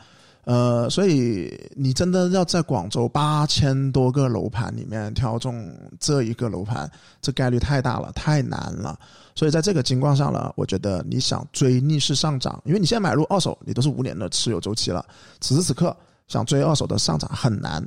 [0.43, 5.67] 呃，所以你真的要在广州八千多个楼盘里面挑中
[5.99, 6.87] 这一个楼盘，
[7.23, 8.99] 这概率太大了，太难了。
[9.33, 15.03] 所以在这个情况上呢，我觉得你想追逆势上涨，因为你现在买入二手，你都是五年的持有周期了，
[15.41, 15.95] 此时此刻
[16.27, 17.83] 想追二手的上涨很难。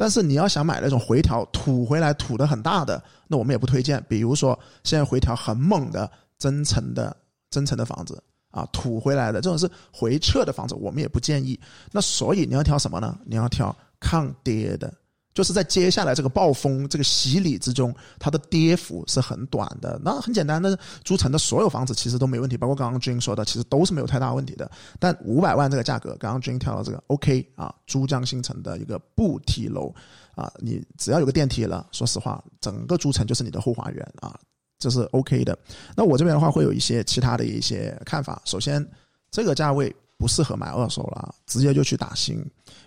[0.00, 4.02] 但是你要想买那种回调吐回来吐的很大的，那我们也不推荐。
[4.08, 7.14] 比如说现在回调很猛的增城的
[7.50, 11.60] 增城的房子啊，吐回来的这种是回撤的房子，我们也不建议。
[11.92, 13.18] 那所以你要挑什么呢？
[13.26, 14.90] 你要挑抗跌的，
[15.32, 20.00] 就是在接下来这个暴风这个洗礼之中，它的跌幅是很短的。
[20.04, 24.70] 那很简单的，租城的所有房子其实都没问题，包括刚刚君 说的，其实都是没有太大问题的。
[24.98, 29.94] 但五百万这个价格，刚刚君跳到这个 OK 啊，珠江新城的一个步梯楼
[30.34, 34.38] 啊，你只要有个电梯了，说实话，整个珠城就是你的后花园啊。
[34.78, 35.58] 这是 OK 的。
[35.94, 38.40] 那我这边的话会有一些其他的一些看法。
[38.46, 38.84] 首先，
[39.30, 42.36] 这个价位不适合买二手了，直接就去打新，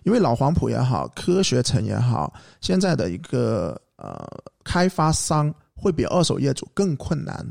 [0.03, 4.23] 因为老黄埔也好，科学城也好，现在的一个呃
[4.63, 7.43] 开发商会比二手业主更困难。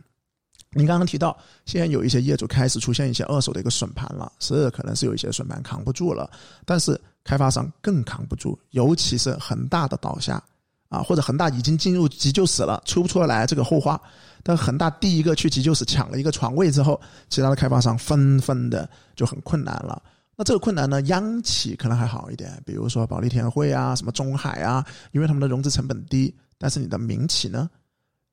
[0.70, 6.30] 您刚刚提到，现在有一些业主开始出现一些二手的一个损盘了，是可能是有一些损盘扛不住了，
[6.64, 10.40] 但是开发商更扛不住，尤其是恒大的倒下
[10.88, 14.00] 啊，或者恒大已经进入急救室了，出不出来这个后话。
[14.42, 20.02] 但恒大第一个去急救室抢了一个床位之后，其他的开发商纷纷的就很困难了。
[20.36, 26.34] 那这个困难呢，央企可能还好一点，比如说保利天汇啊、什么中海啊，因为他们的融资成本低。
[26.58, 27.68] 但是你的民企呢，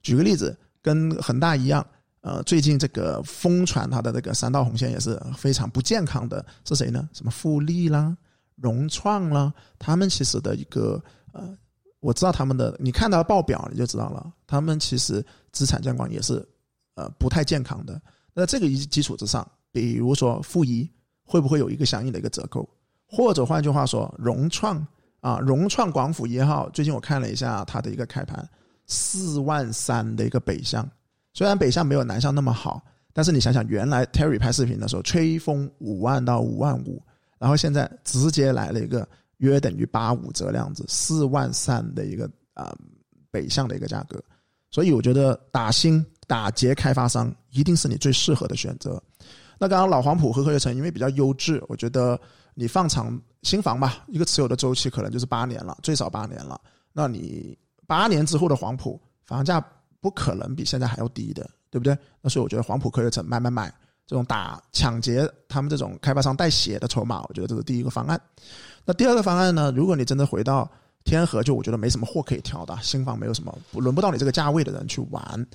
[0.02, 1.86] 举个例子，跟恒大一样，
[2.22, 7.08] 呃，最近这个疯传它的这个三道红线也是非常不健康的，是谁呢？
[7.14, 8.16] 什么富力啦、
[8.56, 11.02] 融创啦，他们其实的一个
[11.34, 11.56] 呃。
[12.02, 16.48] 我知道他们的，你看到报表你就知道了，他们其实资产监管也是，
[16.96, 18.02] 呃，不太健康的。
[18.34, 20.90] 那这个基基础之上，比如说富一
[21.24, 22.70] 会不会有一个相应的一个折扣？
[23.06, 24.86] 或者换句话说，融创
[25.20, 28.48] 啊，融创广府一号，最近我看了一下它的一个开盘，
[28.88, 30.90] 四万三的一个北向，
[31.34, 32.82] 虽然北向没有南向那么好，
[33.12, 37.04] 但是你想想，原来 Terry 拍视频的时候吹风五万到五万五，
[37.38, 39.06] 然后现在直接来了一个。
[39.40, 42.74] 约等于八五折量子，四万三的一个啊、
[43.32, 44.22] 北向的一个价格，
[44.72, 49.02] 所以我觉得打新打劫开发商一定是你最适合的选择。
[49.58, 52.20] 那刚刚老黄埔和科学城因为比较优质，我觉得
[52.54, 56.60] 你放长新房吧，一个持有的周期可能就是八年了，最少八年了。
[56.94, 59.60] 那你八年之后的黄埔房价
[60.00, 61.98] 不可能比现在还要低的，对不对？
[62.22, 63.74] 那所以我觉得黄埔科学城买买买。
[64.08, 68.20] 这种打抢劫他们这种开发商带血的筹码，我觉得这是第一个方案。
[68.86, 69.72] 那第二个方案呢？
[69.76, 70.70] 如果你真的回到
[71.04, 75.48] 天河，就我觉得没什么货可以挑的，新房没有什么，轮不到你这个价位的人去玩。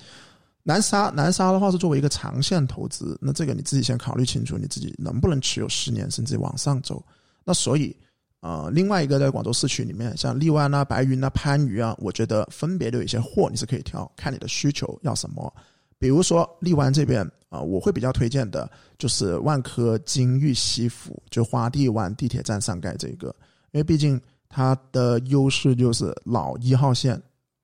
[0.63, 7.03] 南沙，南沙的话是作为一个长线投资，那这个你自己先考虑清楚，你自己能不能持有十年，甚至往上走。
[7.43, 7.95] 那所以，
[8.39, 15.53] 呃，另外一个在广州市区里面，像荔湾啊、白云啊、番禺啊，我觉得分别都有一些货你是可以挑，看你的需求要什么。
[15.99, 23.27] 比如说荔湾这边啊、我会比较推荐的就是万科金域西府，就花地湾地铁站上盖这个，
[23.71, 27.21] 因为毕竟它的优势就是老一号线，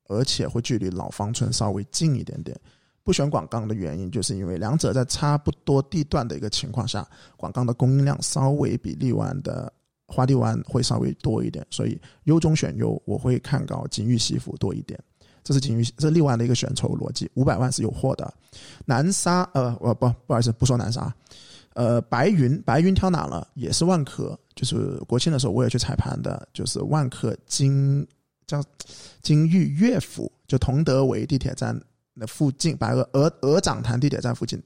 [0.08, 2.58] 而且会距离老方村稍微近一点点。
[3.04, 7.04] 不选广钢的原因，就是因为两者在差不多地段的一个情况下，
[7.36, 9.72] 广钢的供应量稍微比荔湾的
[10.06, 14.98] 花地湾会稍微多一点，所以优中选优，我会看高金域西府多一点。
[15.44, 18.32] 这是金鱼，这是另外的一个选筹逻辑，五百万是有货的。
[18.84, 21.12] 南沙，呃，我不不好意思，不说南沙，
[21.74, 23.48] 呃，白云，白云挑哪了？
[23.54, 28.06] 也是万科，就是国庆的时候我也去踩盘的，就是万科金
[28.46, 28.62] 叫
[29.22, 31.78] 金域乐府，就同德围地铁站
[32.16, 34.62] 的附近，白鹅鹅鹅掌潭地铁站附近，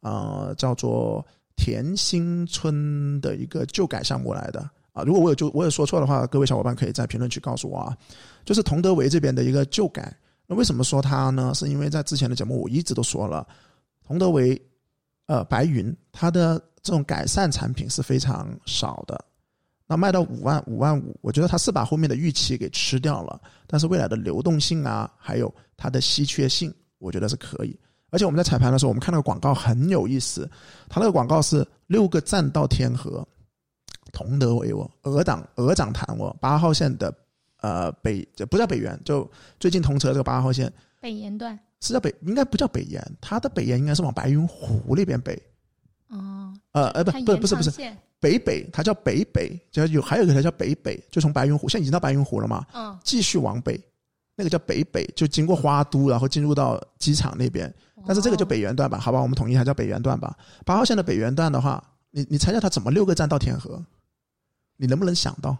[0.00, 1.24] 呃，叫做
[1.56, 4.68] 田心村的一个旧改项目来的
[5.04, 7.96] 如果我有就我有说错的话，各位小伙伴可以在评论区告诉我啊。
[8.44, 11.52] 就是同德围这边的一个旧改，那为什么说它呢？
[11.54, 13.46] 是因为在之前的节目我一直都说了，
[14.06, 14.60] 同德围，
[15.26, 19.22] 呃，白云它的这种改善产品是非常少的，
[19.86, 27.78] 那卖到五万五万五，我觉得它是把后面的预期给吃掉了，但是未来的流动性啊，还有它的稀缺性，我觉得是可以。
[28.10, 30.50] 而且我们在彩盘的时候，我们看那个广告很有意思，
[30.88, 33.26] 它那个广告是六个站到天河，
[34.12, 37.12] 同德围哦，鹅掌鹅掌潭哦，八号线的。
[37.60, 39.28] 呃，北就不叫北园，就
[39.58, 45.34] 最近通车这个八号线，北延段是叫北，应该不叫北延，它的北延应该是往白云湖那边北。
[46.06, 47.72] 哦，呃，呃，不，不，不是，不是，
[48.20, 53.76] 北北，它叫北北，就有还有一个它叫北北，就从白云湖，现在已经到白云湖了嘛，嗯，继续往北，
[54.36, 57.74] 那个叫北北，就经过花都，然后进入到机场那边。
[58.06, 60.32] 但是这个就北元段吧，好吧，我们统一还叫北元段吧。
[60.64, 61.82] 八号线的北元段的话，
[62.12, 63.84] 你你猜下它怎么六个站到天河？
[64.78, 65.54] 你能不能想到？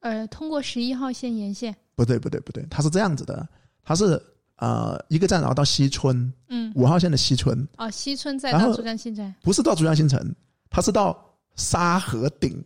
[0.00, 1.74] 呃，通过十一号线沿线。
[1.96, 3.48] 不对不对不对，它是这样子的，
[3.82, 4.22] 它是
[4.56, 9.34] 呃一个站然后到西村，嗯，五号线的西村，哦，西村再到珠江新城。
[9.42, 10.34] 不是到珠江新城，
[10.70, 11.18] 它是到
[11.56, 12.64] 沙河顶，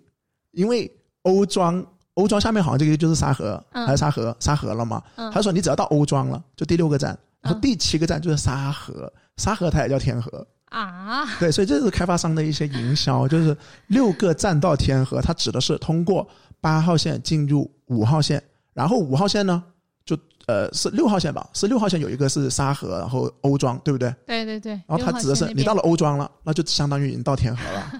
[0.50, 0.90] 因为
[1.22, 1.82] 欧庄
[2.14, 3.86] 欧庄下面好像这个就是沙河，嗯。
[3.86, 5.02] 还是沙河沙河了嘛？
[5.16, 5.32] 嗯。
[5.32, 7.60] 他说你只要到欧庄了，就第六个站，然后嗯。
[7.62, 13.54] 第七个站就是沙河，沙河它也叫天河，啊，对，所以这是开发商的一些营销，就是
[13.88, 16.26] 六个站到天河，它指的是通过
[16.60, 18.42] 八号线进入五号线，
[18.72, 19.62] 然后五号线呢
[20.04, 20.16] 就
[20.46, 24.14] 呃是六号线吧，是六号线有一个是沙河，然后欧庄，对不对？
[24.26, 24.72] 对对对。
[24.86, 27.92] 然后它指的是你到了了欧庄了，那就相当于已经到天河了，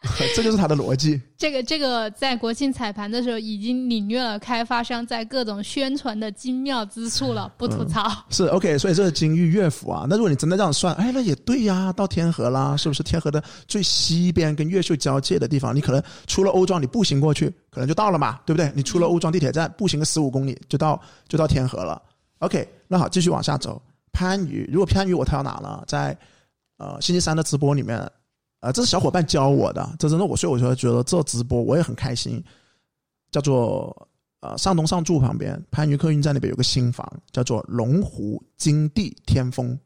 [0.36, 1.20] 这就是它的逻辑。
[1.36, 8.08] 这个这个，在国庆彩盘的时候已经领略了开发商在各种宣传的精妙之处了，不吐槽。
[8.30, 10.06] 是 OK，所以这是金玉乐府啊。
[10.08, 15.74] 那如果你真的这样算，哎，那也对呀，到天河啦，是不是天河的最西边跟越秀交界的地方？
[15.74, 18.70] 你可能出了欧庄，你步行过去，可能就到了嘛，对不对？
[18.76, 22.00] 你出了欧庄地铁站，步行个十五公里就到就到天河了。
[22.38, 23.82] OK，那好，继续往下走。
[24.12, 25.82] 番禺，如果番禺我跳哪了？
[25.86, 26.16] 在
[26.76, 28.00] 呃星期三的直播里面，
[28.60, 32.42] 呃，这是小伙伴教我的，这真的我，所以我就觉得做直播我也很开心。
[33.30, 34.08] 叫做
[34.40, 39.78] 呃上东上筑旁边番禺客运站那边有个新房，叫做龙湖金地天峰。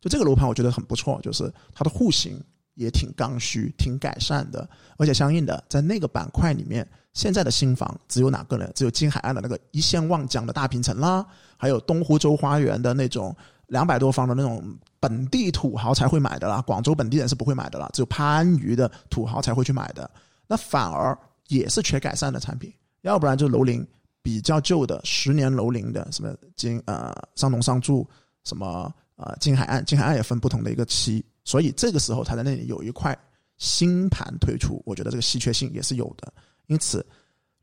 [0.00, 2.42] 就这个楼盘我觉得很不错，就是它的户型
[2.72, 8.66] 也挺刚需、挺改善的，而且相应的在那个板块里面，现在的新房只有哪个呢？
[8.74, 11.22] 只有金海岸的那个一线望江的大平层啦，
[11.58, 13.36] 还有东湖洲花园的那种
[13.70, 14.62] 两百多方的那种
[14.98, 20.10] 本地土豪才会买的啦，广州本地人是不会买的啦，只有番禺的土豪才会去买的。
[20.48, 21.16] 那反而
[21.46, 23.86] 也是缺改善的产品，要不然就是楼龄
[24.22, 28.04] 比较旧的十年楼龄的，什么金呃上农上住，
[28.42, 33.16] 什么呃金海岸，金海岸也分不同的一个期，所以这个时候它在那里有一块
[33.56, 36.32] 新盘推出，我觉得这个稀缺性也是有的。
[36.66, 37.06] 因此，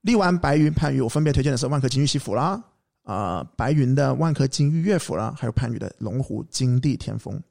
[0.02, 2.64] 荔湾、白云、番禺，我分别推荐的是万科金域西府啦，
[3.08, 7.42] 啊、白云的万科金域乐府啦，还有番禺的龙湖金地天峰。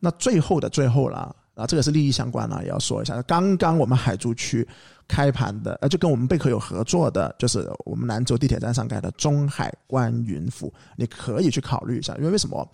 [0.00, 3.22] 那最后的最后啦，啊，这个是利益相关啦，也要说一下。
[3.22, 4.66] 刚刚我们海珠区
[5.06, 12.68] 开盘的，呃，就跟我们贝壳有合作的，就是我们兰州地铁站上盖的中海观云府，你可以去考虑一下，因为为什么？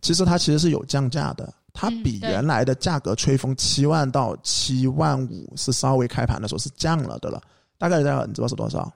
[0.00, 7.40] 其实它其实是有降价的，它比原来的价格吹风七万到七万五是稍微开盘的时候是降了的了，
[7.78, 8.92] 大概大概你知道是多少？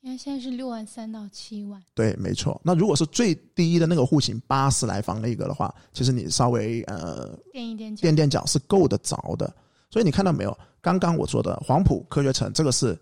[0.00, 2.60] 因为现在是六万三到七万，对，没错。
[2.64, 8.02] 那如果是最低的那个户型八十来方那个的话，其实你稍微呃垫一垫脚。
[8.02, 9.52] 垫垫脚是够得着的。
[9.90, 10.56] 所以你看到没有？
[10.80, 12.96] 刚刚我说的黄埔科学城这个是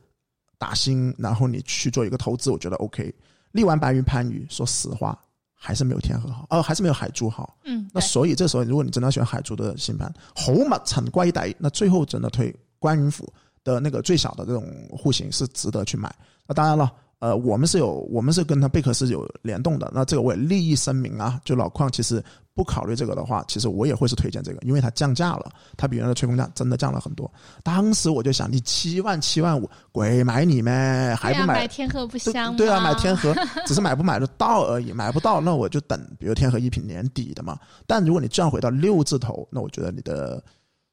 [0.57, 3.15] 打新，然后你去做一个投资，我觉得 OK。
[3.53, 5.19] 荔湾、白云、番禺，说实话
[5.53, 7.59] 还是没有天河好，呃，还是没有海珠好。
[7.65, 13.31] 嗯，那所以这时候，如果你真的要选海珠的新盘，好物陈贵底，那最后真的推观云府
[13.65, 16.15] 的那个最小的这种户型是值得去买。
[16.47, 19.91] 那当然了，呃，我们是有，我们是跟他贝壳是有联动的。
[19.95, 22.23] 那这个我也利益声明啊，就老矿其实
[22.55, 27.31] 不考虑这个的话，其实我也会是推荐这个，因为它降价了，它比原来的吹风价真的降了很多。
[27.63, 30.73] 当时我就想，你七万七万五，鬼买你咩？
[31.19, 32.59] 还不买买天河不香吗？
[32.59, 33.35] 对啊，买天河
[33.67, 37.59] 只是买不买得到而已，买不到那我就等，比如天河一品年底的嘛。
[37.87, 40.43] 但如果你降回到六字头，那我觉得你的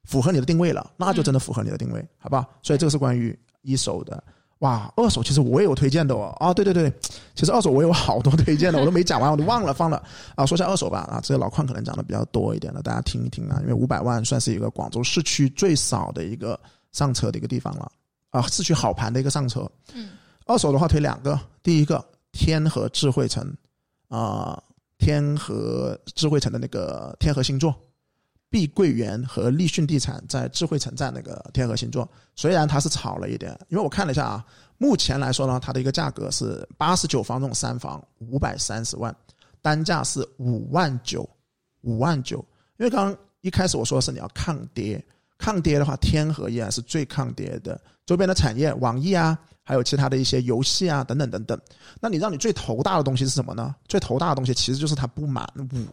[0.05, 2.47] 符合你的定位了，那就真的符合你的定位，好吧？
[2.61, 4.23] 所以这个是关于一手的。
[4.63, 6.33] 哇，二手其实我也有推荐的哦。
[6.39, 6.91] 啊，对对对，
[7.35, 10.01] 其实二手我有好多推荐的，我都没讲完，我都忘了放了
[10.35, 10.45] 啊。
[10.45, 13.59] 说下二手吧啊，这个老邝可能讲的比较多一点的，大家听一听啊。
[13.61, 16.57] 因为五百万算是一个广州市区最少的一个
[16.93, 17.91] 上车的一个地方了
[18.29, 19.69] 啊，市区好盘的一个上车。
[19.93, 20.11] 嗯，
[20.45, 23.53] 二手的话推两个，第一个天河智慧城，
[24.07, 24.57] 啊、
[24.97, 27.75] 天河智慧城的那个天河星座，
[28.53, 34.45] 碧桂园和立讯地产在智慧城站那个天河星座，虽然它是炒了一点，因为我看了一下啊，
[34.77, 39.15] 目前来说呢，它的一个价格是八十九方这种三房五百三十万，
[39.59, 41.27] 单价是五万九，
[41.81, 42.45] 五万九。
[42.77, 45.03] 因为刚刚一开始我说的是你要抗跌，
[45.39, 51.59] 抗跌的话，天河依然是最抗跌的，周边的产业，网易啊，还有其他的一些游戏啊，等等等等。
[51.99, 53.73] 那你让你最头大的东西是什么呢？
[53.87, 55.87] 最头大的东西其实就是它不满五，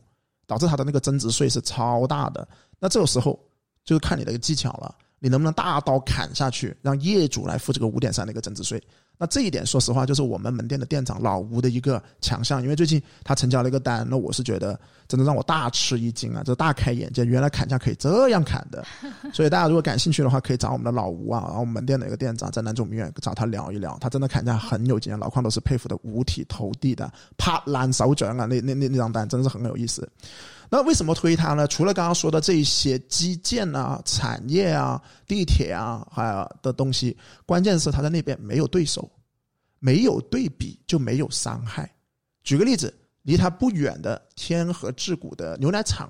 [0.51, 2.47] 导致它的那个增值税是超大的。
[2.81, 3.39] 那这个时候
[3.85, 4.93] 就是看你的一个技巧了。
[5.23, 8.83] 你能不能大刀砍下去，让业主来付这个五点三的一个增值税？
[9.21, 12.63] 那这一点，说实话，就是我们门店的店长老吴的一个强项。
[12.63, 18.83] 因为最近他成交了一个单，那我是觉得真的让我大吃一惊啊，这大开眼界，原来砍价可以这样砍的。
[19.31, 30.09] 所以大家如果感兴趣的话，可以找我们的老吴啊，然后我们门店的一个店长在南总医院找他聊一聊，他真的砍价很有经验，老邝都是佩服的五体投地的，啪烂手掌啊，那那那那张单真的是很有意思。
[30.73, 31.67] 那为什么推它呢？
[31.67, 39.10] 除了刚刚说的这些基建啊、产业啊、地铁啊，还有的东西，关键是他在那边没有对手，
[39.81, 41.93] 没有对比就没有伤害。
[42.45, 46.09] 举个例子，离他不远的天河智谷的牛奶厂，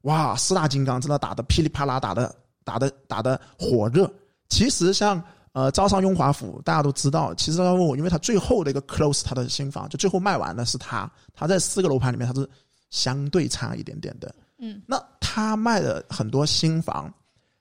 [0.00, 4.12] 哇，四大金刚真的打得噼里啪啦，打的打的打的火热。
[4.48, 12.48] 其实像呃招商雍华府，大家都知道，其实他问我，因为他最后的一个 close 他的新房，就最后卖完的是他，他在四个楼盘里面他是。
[12.90, 17.08] 相对差一点点的，嗯，那他卖的很多新房，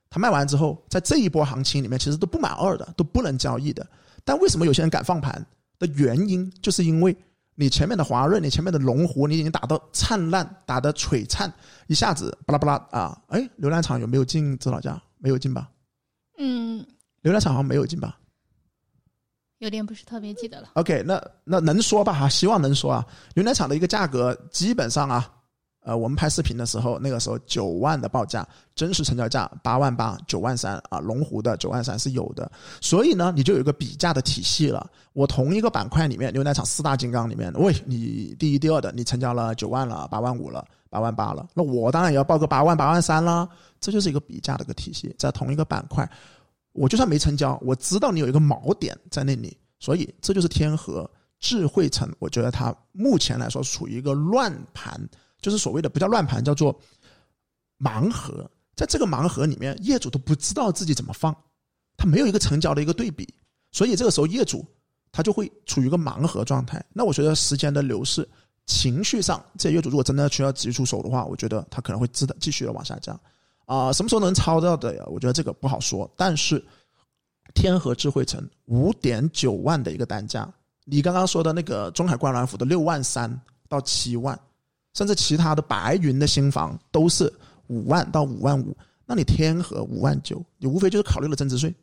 [0.10, 3.86] 他卖完之后，在这一波行情里面，其实都不满二的，都不能交易的。
[4.30, 5.44] 但为什么有些人敢放盘
[5.80, 7.18] 的原因，就是因为
[7.56, 11.52] 你前面的华润，你前面的龙湖，你已经打到灿烂，打的璀璨，
[11.88, 15.02] 一下子巴拉巴拉啊，哎，流量场有没有进指导价？
[15.18, 15.68] 没有进吧？
[16.38, 16.86] 嗯，
[17.24, 18.20] 流量场好像没有进吧？
[19.58, 20.70] 有点不是特别记得了。
[20.76, 22.14] OK，那那能说吧？
[22.14, 23.04] 哈，希望能说啊。
[23.34, 25.28] 牛奶厂的一个价格基本上啊，
[25.82, 31.00] 呃，我们拍视频的时候，那个时候九万的报价，真实成交价八万八、九万三啊。
[31.00, 32.52] 龙湖的九万三是有的，
[32.82, 34.90] 所以呢，你就有一个比价的体系了。
[35.14, 43.48] 我同一个板块里面，牛奶厂四大金刚里面，喂，你第一、第二的，你成交了九万了、八万五了、八万八了，那我当然也要报个八万、八万三啦。
[43.80, 46.10] 这就是一个比价的一个体系，在同一个板块。
[46.74, 51.10] 我就算没成交，我知道你有一个锚点在那里，所以这就是天河
[51.40, 52.14] 智慧城。
[52.20, 55.02] 我觉得它目前来说处于一个乱盘，
[55.42, 56.78] 就是所谓的不叫乱盘，叫做
[57.80, 58.50] 盲盒。
[58.76, 61.36] 在这个盲盒里面，业主都不知道自己怎么放，
[61.98, 63.28] 他没有一个成交的一个对比，
[63.72, 64.66] 所以这个时候业主
[65.12, 66.82] 他就会处于一个盲盒状态。
[66.94, 68.26] 那我觉得时间的流逝，
[68.66, 73.20] 情绪上，这些业主如果真的需要急出手的话，我觉得他可能会知道继续的往下降。
[73.66, 75.04] 啊，什么时候能抄到的呀？
[75.08, 76.10] 我觉得这个不好说。
[76.16, 76.64] 但是，
[77.54, 80.50] 天河智慧城五点九万的一个单价，
[80.86, 83.30] 你刚刚说的那个中海观澜府的六万三
[83.68, 84.40] 到七万，
[85.00, 87.34] 甚至其他的白云的新房都是
[87.68, 88.76] 五万到五万五。
[89.06, 91.74] 那你天河五万九，你无非就是考虑了增值税。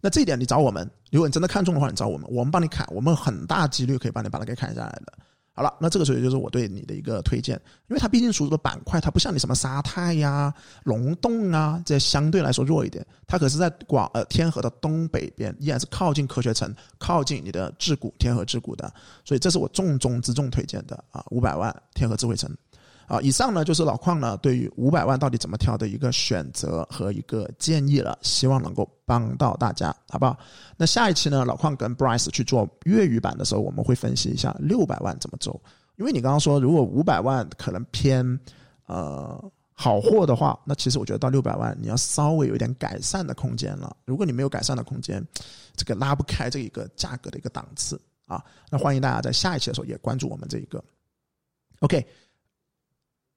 [0.00, 5.12] 那这一点你找我们，如果你真的看中的话，你找我们，我们帮你砍，我们很大几率可以帮你把它给砍下来的。
[5.56, 7.54] 好了，那这个时候就是我对你的一个推荐，
[7.86, 10.52] 因为它毕竟属于的板块，它不像你什么沙泰呀、
[10.82, 13.06] 龙洞啊，这相对来说弱一点。
[13.24, 18.92] 它可是在广呃天河的东北边，依然是靠近科学城、靠近你的智谷天河智谷的，
[19.24, 22.50] 所以这是我重中之重推荐的啊，五百万天河智慧城。
[23.06, 30.36] 啊，以上呢就是老邝呢对于五百万到底怎么挑的一个选择和一个建议了，希望能够帮到大家，好不好？
[30.76, 35.60] 那下一期呢，老邝跟 Bryce 去做粤语版的时候，我们会分析一下六百万怎么走，
[35.96, 38.38] 因为你刚刚说如果五百万可能偏
[38.86, 39.42] 呃
[39.74, 43.94] 好货的话，那其实我觉得到六百万你要稍微有一点改善的空间了。
[44.04, 45.22] 如果你没有改善的空间，
[45.76, 48.42] 这个拉不开这一个价格的一个档次啊。
[48.70, 50.82] 那欢迎大家在下一期的时候也关注我们这一个
[51.80, 52.06] ，OK。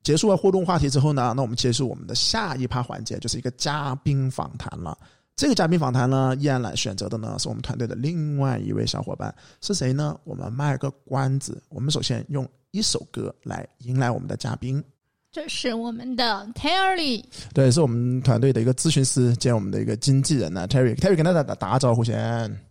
[0.08, 4.98] 结束了互动话题之后呢，那我们结束我们的下一趴环节，就是一个嘉宾访谈了。
[5.36, 10.18] 这个嘉宾访谈呢，依然来选择的呢是我们团队的另外一位小伙伴，是谁呢？
[10.24, 14.82] 我们卖个关子，我们首先用一首歌来迎来我们的嘉宾。
[15.30, 17.22] 这是我们的 Terry，
[17.54, 20.96] 对，是我们团队的一个咨询师兼我们的一个经纪人呢，Terry。
[20.96, 22.16] Terry 跟大家打打个招呼先。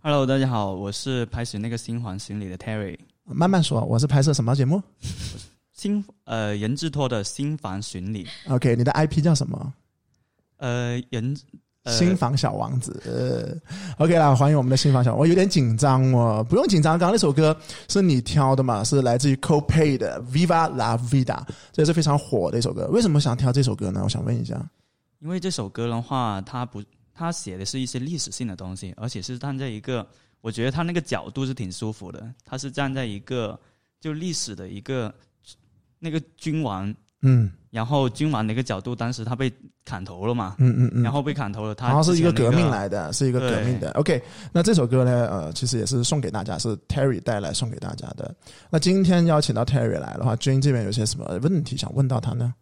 [0.00, 2.98] Hello，大家好，我是拍摄那个新环行里的 Terry。
[3.24, 4.82] 慢慢说，我是拍摄什么节目？
[5.76, 9.74] 新呃人字拖的新房巡礼，OK，你的 IP 叫什么？
[10.56, 11.36] 呃，人
[11.84, 17.54] 新房小王子，呃，OK 啦，欢迎我们的新房小，我有点紧张哦，不用紧张，刚刚那首歌
[17.88, 18.82] 是你挑的嘛？
[18.82, 22.88] 是来自于 CoPay 的 Viva La Vida，这是非常火的一首歌。
[22.88, 24.00] 为什么想挑这首歌呢？
[24.02, 24.58] 我想问一下，
[25.18, 30.08] 因为这首歌的话，它不，它写的是一些历史性的东西，而且是站在一个，
[30.40, 33.60] 我觉得它那个角度是挺舒服的，它是站在一个
[34.00, 35.14] 就历史的一个。
[35.98, 39.52] 那个君王，嗯，然后君王的一个角度，当时他被
[39.84, 43.90] 砍头了嘛，嗯嗯嗯，然后被砍头了，他然后是一个革命来的，是一个革命的。
[43.92, 44.22] OK，
[44.52, 48.34] 那这首歌呢，呃，其实也是送给大家，是 Terry 带来送给大家的。
[48.70, 52.54] 那今天邀请到 Terry 来的话，Jane 这边有些什么问题想问到他呢？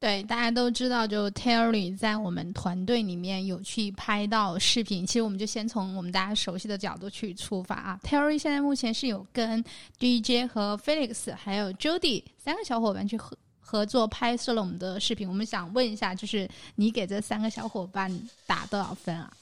[0.00, 5.04] 对，大家都知道，就 Terry 在我们团队里面有去拍到视频。
[5.04, 8.00] 其实我们就先从我们大家熟悉的角度去出发啊。
[8.04, 9.64] Terry 现在目前是有跟
[9.98, 15.28] DJ 和 Felix 还有 Jody 三个小伙伴去合合作拍摄了我们的视频。
[15.28, 18.08] 我们想问一下，就是你给这三个小伙伴
[18.46, 19.32] 打多少分啊？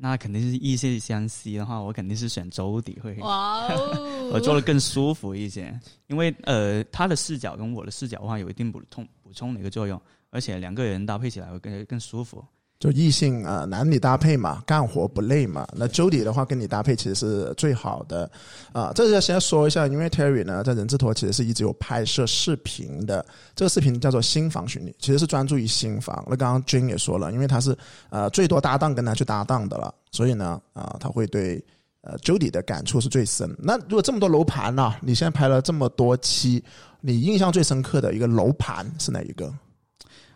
[0.00, 3.14] 那肯定是意气相吸的话，我肯定是选周底会。
[3.16, 5.76] 哇哦，合作的更舒服一些，
[6.06, 12.44] 因为呃，他的视角跟我的视角的话有一定补充补充的一个作用，而且两个人搭配起来会更更舒服。
[12.78, 15.66] 就异性啊、呃男女搭配嘛，干活不累嘛。
[15.74, 18.30] 那 Jody 的话跟你搭配其实是最好的
[18.72, 23.24] 啊、这要先说一下，因为 Terry 呢在人字拖其实是一直有拍摄视频的，
[23.56, 26.24] 这个视频叫做新房巡礼，其实是专注于新房。
[26.28, 27.76] 那刚刚 Jane 也说了，因为他是
[28.10, 31.60] 呃最多搭档跟他去搭档的了，所以呢啊、他会对
[32.02, 33.52] 呃 Jody 的感触是最深。
[33.58, 36.62] 那如果这么多楼盘呢、你现在拍了这么多期，
[37.00, 39.52] 你印象最深刻的一个楼盘是哪一个？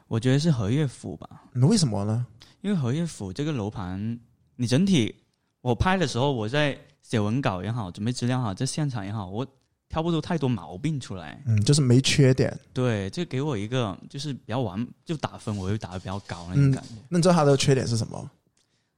[0.09, 2.27] 我觉得是和悦府吧，那为什么呢？
[2.63, 4.19] 因为和悦府这个楼盘，
[4.57, 5.15] 你整体
[5.61, 9.47] 我拍的时候，我在写文稿也好，准备资料也好，在现场也好，我
[9.89, 11.43] 挑不出太多毛病出来。
[11.47, 12.57] 嗯，就是没缺点。
[12.73, 16.91] 对，这给我一个就是比较完，就打分我会打的比较高那种嗯感觉。
[17.09, 18.31] 那你知道它的缺点是什么？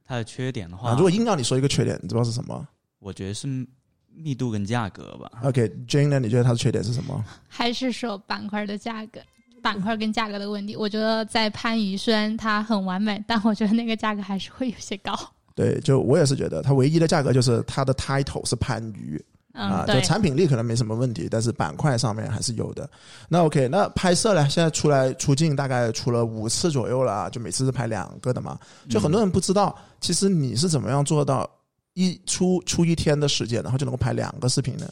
[0.05, 2.67] 它的缺点的话，啊，如果硬要你说一个缺点，你知道是什么
[2.99, 3.47] 我觉得是
[4.13, 5.31] 密度跟价格吧。
[5.43, 6.19] OK，Jane 呢？
[6.19, 7.25] 你觉得它的缺点是什么？
[7.47, 9.19] 还是说板块的价格？
[9.65, 15.17] 板块跟价格的问题，我觉得在番禺虽然它很完美，但我觉得那个价格还是会有些高。
[15.55, 19.19] 对，就我也是觉得它唯一的价格就是它的 title 是番禺
[19.53, 22.87] 嗯，啊，就，产品力可能没什么问题，但是板块上面还是有的。
[23.27, 24.47] 那 OK，那拍摄呢？
[24.49, 28.59] 现在出来出镜大概出了五次左右了啊，就每次是拍两个的嘛。
[28.87, 31.49] 就很多人不知道，其实你是怎么样做到
[31.93, 34.87] 一出出一天的时间，然后就能够拍两个视频呢？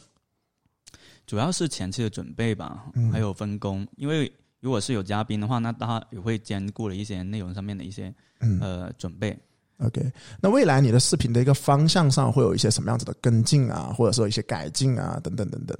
[1.26, 3.86] 主要是前期的准备吧嗯，还有分工。
[3.96, 4.32] 因为
[4.64, 9.38] 如果是有嘉宾的话，那他也会兼顾了一些内容上面的一些嗯呃准备。
[9.80, 10.10] OK，
[10.40, 15.76] 那未来你的视频的一个方向上会有一些什么样子的跟进啊，或者说一些改进啊，等等等等。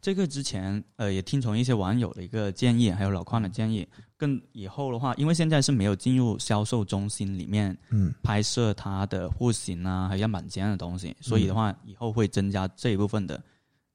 [0.00, 3.86] 这个之前呃也听从一些网友的一个建议，还有老邝的建议。
[4.16, 13.40] 更以后的话，因为现在是没有进入销售中心里面嗯拍摄它的户型啊，还有样板间的东西，所以的话以后会增加这一部分的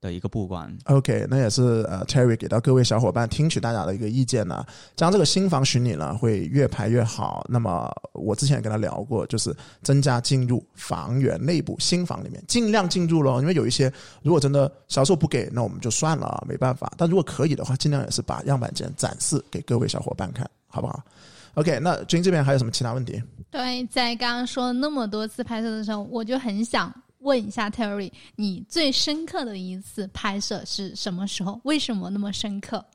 [0.02, 0.72] 的一个布光。
[0.86, 7.45] OK，那也是呃 Terry 给到各位小伙伴听取大家的一个意见呢，将这个新房巡礼呢会越排越好。
[7.50, 13.91] 那么我之前也跟他聊过，就是增加进入房源内部新房里面，尽量进入咯，因为有一些
[14.22, 16.91] 如果真的销售不给，那我们就算了，没办法。
[16.97, 21.04] 但如果可以的话，尽量也是把样板间展示给各位小伙伴看，好不好
[21.56, 23.22] ？OK，那君这边还有什么其他问题？
[23.52, 31.59] 对，在刚刚说那么多次拍摄的时候，我就很想问一下 Terry，你最深刻的一次拍摄是什么时候？
[31.63, 32.86] 为什么那么深刻？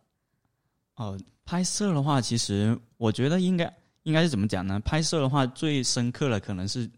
[0.96, 4.80] 哦，拍摄的话，其实我觉得应该应该是怎么讲呢？
[4.80, 6.90] 拍摄的话，最深刻的可能是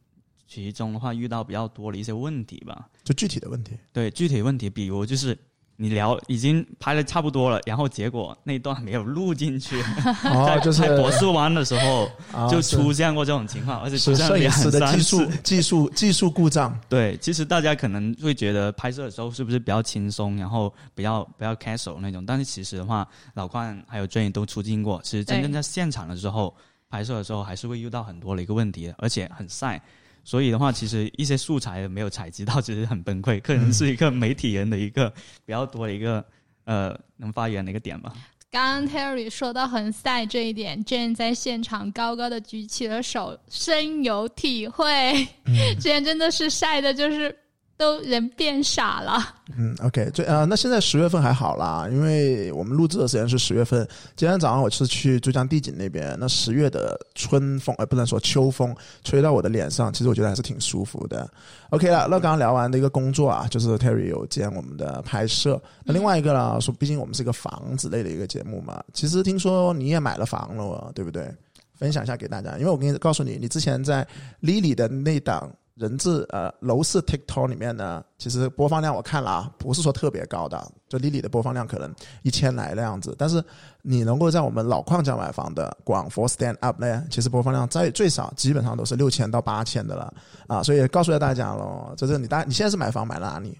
[0.47, 2.89] 其中的话遇到比较多的一些问题吧。
[3.05, 3.77] 就具体的问题。
[3.93, 5.37] 对具体问题，比如就是
[5.77, 9.81] 你聊已经拍的差不多了，然后结果那段没有录进去，
[10.25, 16.79] 哦，在就是拍博士湾的时候啊就出现过这种情况，而且出是摄影现两师的技术技术技术故障。
[16.89, 26.55] 对，其实大家可能会觉得拍摄的时候是不是比较轻松，然后比较比较 casual 那种，但是其实的话，老邝还有 Jane 都出镜过，其实真正在现场的时候，
[26.89, 29.81] 拍摄的时候还是会遇到很多的一个问题的，而且很晒。
[30.27, 33.41] 所以的话，其实一些素材没有采集到，其实很崩溃。
[33.41, 35.09] 可能是一个媒体人的一个
[35.45, 36.23] 比较多的一个
[36.65, 38.13] 呃能发言的一个点吧。
[38.51, 45.29] 刚刚 Terry 说到很晒这一点，Jane 在现场高高的举起了手，深有体会。
[45.79, 47.37] 之前真的是晒的，就是
[47.77, 49.35] 都人变傻了。
[49.57, 53.87] 嗯，OK，最呃，那现在十月份还好啦，因为我们录制的时间是十月份。
[54.17, 58.75] 今天早上我是去珠江帝景那边，那十月的春风，呃，不能说秋风，
[59.05, 61.31] 吹到我的脸上，其实我觉得还是挺舒服的。
[61.71, 65.61] OK 了，那刚聊完的一个工作啊，就是 Terry 有兼我们的拍摄。
[65.85, 71.31] 那另外一个呢，说毕竟我们是一个房子类的一个节目嘛，其实听说你也买了房了，对不对？
[71.79, 74.07] 分享一下给大家，因为我跟你告诉你，你之前在
[74.41, 83.45] Lily 的那档人质呃楼市 TikTok 里面呢，其实播放量我看了啊，不是说特别高的，就 Lily 的播放量可能一千来的样子，但是
[83.83, 90.15] 你能够在我们老框架买房的广佛 Stand Up 呢，其实播放量在最少基本上都是六千到八千的了
[90.47, 93.59] 啊，所以告诉大家喽，就是你大你现在是买房买了哪里？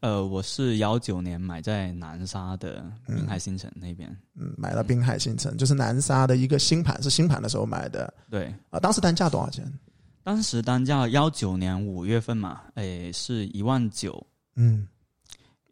[0.00, 8.46] 呃，我是幺九年买在南沙的滨海新城那边，嗯，买了滨海新城，就是南沙的一个新盘，是新盘的时候买的对。
[8.70, 9.70] 啊，当时单价多少钱？
[10.30, 14.24] 当时单价幺九年五月份嘛，诶是一万九，
[14.54, 14.86] 嗯，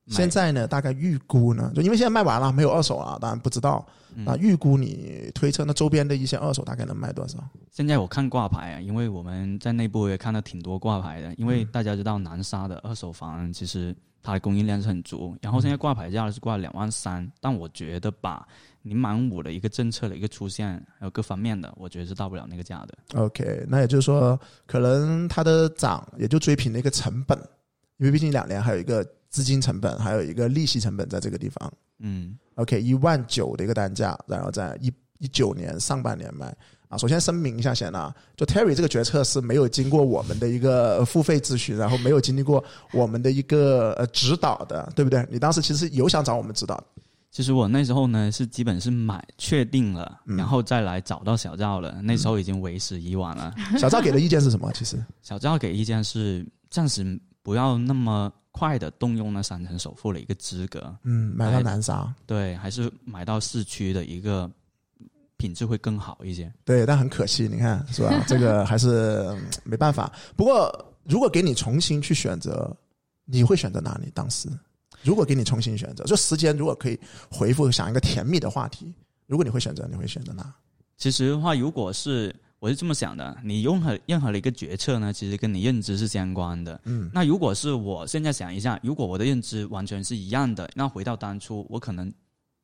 [0.08, 3.86] 现在呢，大概预估呢，就因为现在卖完了，没有二手了，当然不知道。
[4.16, 4.26] 嗯。
[4.26, 7.38] 啊，预估你推测那周边的一些二手大概能卖多少？
[7.70, 11.68] 现在我看挂牌啊，因为我们在内部也看到挺多挂牌的，因为嗯。
[11.70, 13.94] 大家知道南沙的二手房其实
[14.24, 18.44] 它的供应量是很足，然后现在挂牌价是挂两万三，但我觉得吧，
[18.82, 23.20] 你满五的一个政策的一个出现，还有各方面的，我觉得是到不了那个价的。
[23.20, 27.38] OK，那也就是说，可能它的涨也就追平了一个成本，
[27.98, 31.72] 因为毕竟两年还有一个资金成本，还有一个利息成本在这个地方。
[31.98, 36.46] 嗯，OK，一万九的一个单价，然后在一一九年上半年卖
[36.88, 36.96] 啊。
[36.96, 45.26] 首先声明一下先啊，就 Terry 这个决策是没有经过我们的一个付费咨询，然后没有经历过我们的一个呃指导的，对不对？
[45.28, 46.82] 你当时其实有想找我们指导，
[47.30, 53.54] 其实我那时候呢是基本是买确定了，嗯然后再来找到小赵了，那时候已经为时已晚了。
[53.78, 54.72] 小赵给的意见是什么？
[54.72, 64.50] 其实 小赵给意见是暂时不要那么快的动用那三成首付的一个资格，嗯，买到南沙，对，还是买到市区的一个
[65.36, 66.52] 品质会更好一些。
[66.64, 68.12] 对，但很可惜，你看是吧？
[68.26, 70.10] 这个还是、嗯没办法。
[70.34, 70.72] 不过，
[71.04, 72.74] 如果给你重新去选择，
[73.26, 74.10] 你会选择哪里？
[74.12, 74.48] 当时，
[75.02, 76.98] 如果给你重新选择，就时间如果可以
[77.30, 78.92] 回复，想一个甜蜜的话题，
[79.26, 80.54] 如果你会选择，你会选择哪？
[80.96, 86.80] 其实的话，如果是我是这么想的，你任何任何的一个决策呢，其实跟你认知是相关的。
[86.84, 92.12] 嗯那如果是我现在想一下，如果我的认知完全是一样的，那回到当初，我可能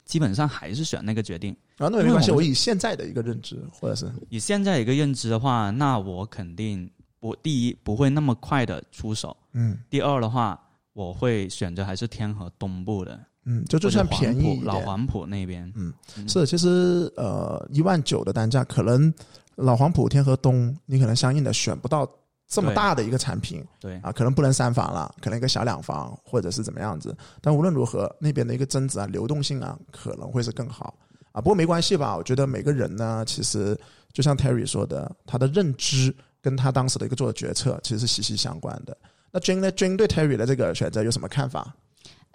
[0.04, 1.52] 基本上还是选那个决定。
[1.76, 10.60] 啊，那也没关系，我我以现在的一个认知，或者是以现在一个认知的话，那我肯定不第一不会那么快的出手，嗯第二的话，
[10.94, 15.70] 我会选择还是天河东部的，嗯，就就算便宜老，黄埔那边。
[15.74, 19.12] 嗯嗯是，其实呃一万九的单价，可能
[19.56, 22.08] 老黄埔、天河东，你可能相应的选不到
[22.46, 23.64] 这么大的一个产品。
[23.80, 27.16] 对，啊，可能不能三房了，可能一个小两房，或者是怎么样子。
[27.40, 30.94] 但无论如何，那边的一个增值啊、流动性啊，可能会是更好
[31.32, 31.40] 啊。
[31.40, 33.76] 不过没关系吧，我觉得每个人呢，其实
[34.12, 38.96] 就像 Terry 说的，他的认知跟他当时的一个做的决策其实是息息相关的。
[39.34, 41.74] 那 Jane 呢？Jane 对 Terry 的这个选择有什么看法？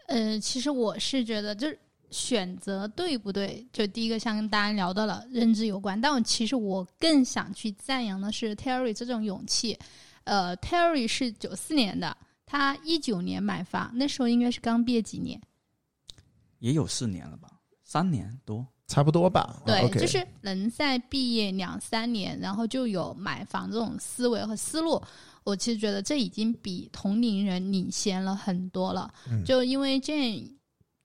[0.07, 1.79] 呃，其实我是觉得，就是
[2.11, 9.79] 选择对不对，就第一个像跟大家聊到了认知有关，但我其实我更想去赞扬的是 Terry 这种勇气。
[10.25, 15.41] 呃，Terry 是九四年的，他一九年买房，那时候应该是刚毕业几年，
[16.57, 17.49] 也有四年了吧，
[17.85, 18.67] 三年多。
[18.89, 19.61] 差不多吧。
[19.67, 24.99] 对，就是能在毕业两三年，然后就有买房这种思维和思路。
[25.43, 29.13] 我其实觉得这已经比同龄人领先了很多了。
[29.29, 30.43] 嗯就因为这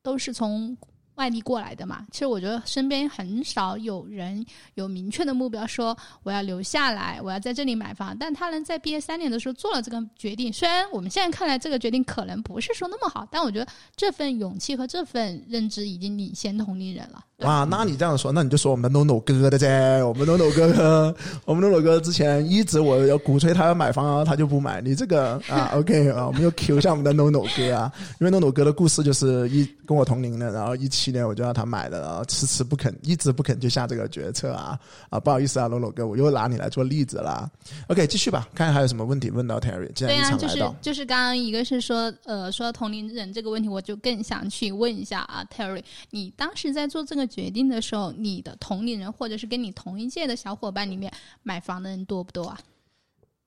[0.03, 0.77] 都是从
[1.15, 8.17] 外地过来的嘛，其实我觉得身边很少有人有明确的目标，说我要留下来，我要在这里买房。
[8.19, 17.25] 但他能在毕业三年的时候做了这个决定，虽然我们现在看来这个决定可能不是说那么好，但我觉得这份勇气和这份认知已经领先同龄人了。
[17.45, 19.69] 对哇，那你这样说，那你就说我们的 NONO 哥的噻。
[20.05, 21.15] 我们 NONO 哥，
[21.45, 24.81] 我们 NONO 哥之前一直我要鼓吹他要买房然后，他就不买。
[24.81, 34.79] 你这个啊， OK 啊，我们又 Q 一下我们的 NONO 哥啊，因为 NONO 哥的故事就是一跟我同龄的，然后一七年我就让他买的，然后迟迟不肯，一直不肯就下这个决策啊
[35.11, 37.51] 啊，不好意思啊，NONO 哥，我又拿你来做例子啦。
[37.89, 51.13] OK，继续吧，看看还有什么问题问到 Terry，既然对啊，一场就是就是刚刚一个是说，呃，说到同龄人这个问题，我就更想去问一下啊，Terry，你当时在做这个决定的时候，你的同龄人或者是跟你同一届的小伙伴里面
[51.43, 52.59] 买房的人多不多啊？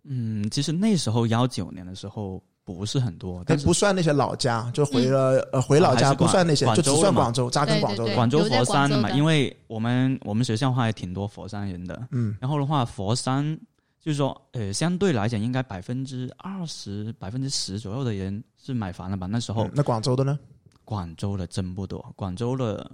[0.03, 13.57] 嗯，其实那时候幺九年的时候不是很多，但不算那些老家，就回了、呃回老家不算那些，广就只算广州，扎根广州广州佛山的嘛，的因为我们我们学校的话也挺多佛山人的，嗯，然后的话佛山
[14.01, 19.27] 就是说，呃，相对来讲应该百分之二十、百分之十左右的人是买房了吧？
[19.27, 20.38] 那时候、嗯那广州的呢？
[20.85, 22.89] 广州的真不多，广州的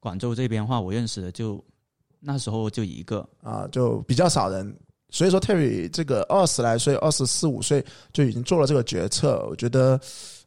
[0.00, 1.62] 广州这边话，我认识的就
[2.18, 4.74] 那时候就一个，啊，就比较少人。
[5.12, 10.00] 所以说，Terry 这个二十来岁、二十四五岁就已经做了这个决策，我觉得，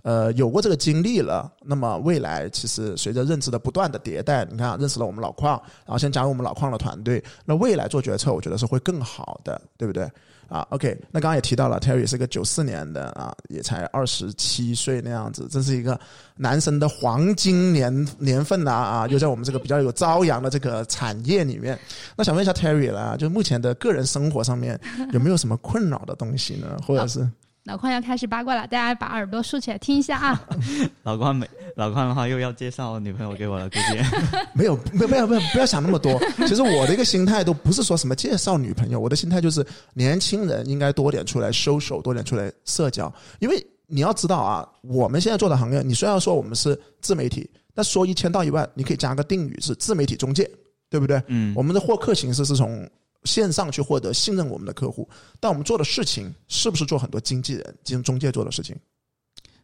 [0.04, 1.52] 呃，有过这个经历了。
[1.62, 10.10] 那么未来其实随着认知的不断的迭代，你看认识了我们老矿，然后先加入我们老矿的团队，那未来做决策，我觉得是会更好的，对不对？
[10.54, 16.00] 啊，OK，那刚刚也提到了，Terry 是个九四年的啊，也才二十七岁那样子，这是一个
[16.36, 21.80] 男生的黄金年年份呐啊，又在我们这个比较有朝阳的这个产业里面。
[22.16, 24.80] 那想问一下 Terry 啦，就目前的个人生活上面
[25.12, 26.78] 有没有什么困扰的东西呢？
[26.86, 27.28] 或者是
[27.66, 30.48] 老邝要开始八卦了，大家把耳朵竖起来听一下啊！
[31.04, 33.98] 老邝没老邝的话又要介绍女朋友给我了，估计
[34.54, 36.20] 没有，没有，没有，没有，不要想那么多。
[36.46, 50.50] 其实我的一个心态都不是说什么介绍女朋友，我的心态就是年轻人应该多点出来 social，多点出来社交，因为你要知道啊，我们现在做的行业，你虽然说我们是自媒体，但说一千道一万，你可以加个定语是自媒体中介，
[50.90, 51.24] 对不对？
[51.28, 52.86] 嗯，我们的获客形式是从
[53.26, 55.08] 线上去获得信任我们的客户，
[55.40, 58.76] 但我们做的事情是不是做很多经纪人、经中介做的事情？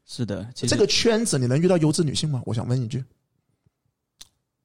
[0.06, 2.42] 是的，这个圈子你能遇到优质女性吗？
[2.46, 3.04] 我想问一句。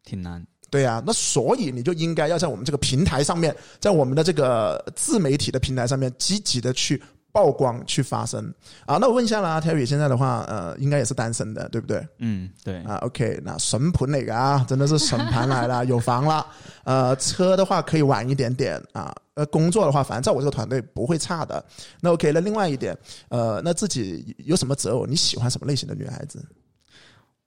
[0.03, 0.47] 挺难。
[0.71, 7.01] 对呀、那所以你就应该要在我们这个平台上面，在我们的这个自媒体的平台上面，积极的去
[7.35, 8.55] 曝光、去发声
[8.87, 8.97] 啊。
[8.99, 12.07] 那我问一下啦，Terry 现在的话，呃，应该也是单身的，对不对？
[12.19, 14.65] 嗯，对，啊，OK，那神盘哪个啊？
[14.69, 16.47] 真的是神盘来了， 有房了。
[16.85, 19.13] 呃，车的话可以晚一点点啊。
[19.35, 21.63] 呃，工作的话，反正在我这个团队不会差的。
[22.01, 22.97] 那 OK，那另外一点，
[23.31, 25.05] 呃，那自己有什么择偶？
[25.05, 26.41] 你喜欢什么类型的女孩子？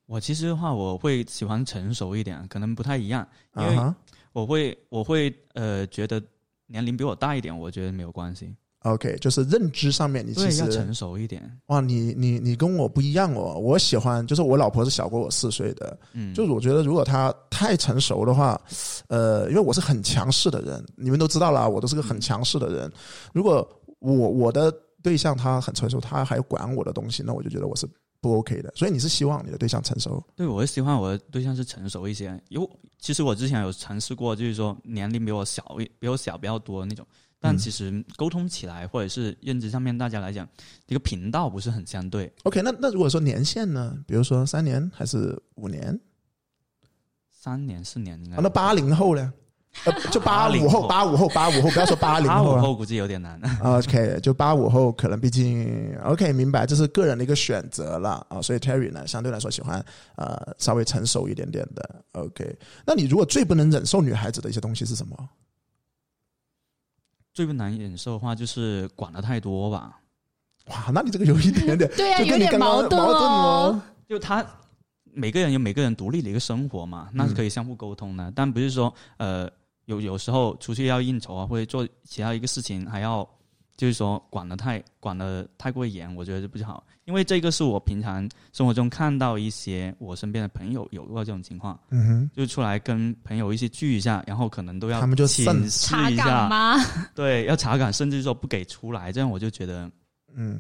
[0.06, 3.26] 我其实的话，我会喜欢成熟一点，可能不太一样，
[3.56, 3.96] 因为啊
[4.34, 6.22] 我会我会呃觉得
[6.68, 8.54] 年龄比我大一点，我觉得没有关系，
[8.84, 11.60] ，OK，就是认知上面，你其，实要成熟一点。
[11.68, 18.60] 哇，你你你跟我不一样哦，我喜欢就是我老婆是小过我四岁的，嗯，就是我觉得如果她太成熟的话，
[19.08, 22.92] 呃，因为我是很强势的人，你们都知道啦，我都是个很强势的人。
[23.34, 23.68] 如果
[24.00, 27.88] 我我的对象他很成熟，他还管我的东西，那我就觉得我是
[28.20, 28.72] 不 OK 的。
[28.76, 32.40] 所以你是希望你的对象成熟对，我是希望我的对象是成熟一些。
[32.50, 32.70] 有，
[33.00, 37.06] 其实我之前有尝试过，就是说年龄比我小一比我小比较多的那种，
[37.40, 40.48] 但嗯其实沟通起来或者是认知上面，大家来讲，
[40.88, 42.32] 这个频道不是很相对。
[42.44, 43.98] ？OK，那那如果说年限呢？
[44.08, 46.00] 比如说三年还是五年？
[47.32, 48.38] 三年四年应该。
[48.38, 49.32] 啊，那八零后呢？
[49.86, 52.60] 呃， 就八五后，八五后，八五后，不要说八零后八。
[52.60, 53.40] 五后估计有点难。
[53.62, 59.84] OK，就八五后可能毕竟 OK 明白，这是个人的一个选择了啊，所以 Terry 呢相对来说喜欢
[60.16, 62.58] 呃稍微成熟一点点的 OK。
[62.88, 65.30] 那你如果最不能忍受女孩子的一些东西是什么？
[67.38, 70.00] 最不难忍受的话就是管的太多吧，
[70.72, 73.82] 哇，那你这个有一点点， 对呀、就有点跟你刚刚矛盾矛盾哦。
[74.10, 74.44] 就他
[75.14, 79.48] 每个人有每个人独立的一个生活嘛，那是可以相互沟通的，但不是说呃
[79.86, 83.24] 有有时候出去要应酬啊，或者做其他一个事情还要
[83.78, 96.76] 就是说管的太管的太过严，我觉得是不好，因为这个是我平常生活中看到一些我身边的朋友有过这种情况，嗯哼，就出来跟朋友一起聚一下，然后可能都要他们就请慎示查岗一下，吗？
[97.16, 99.90] 对，要查岗，甚至说不给出来，这样我就觉得
[100.34, 100.60] 嗯。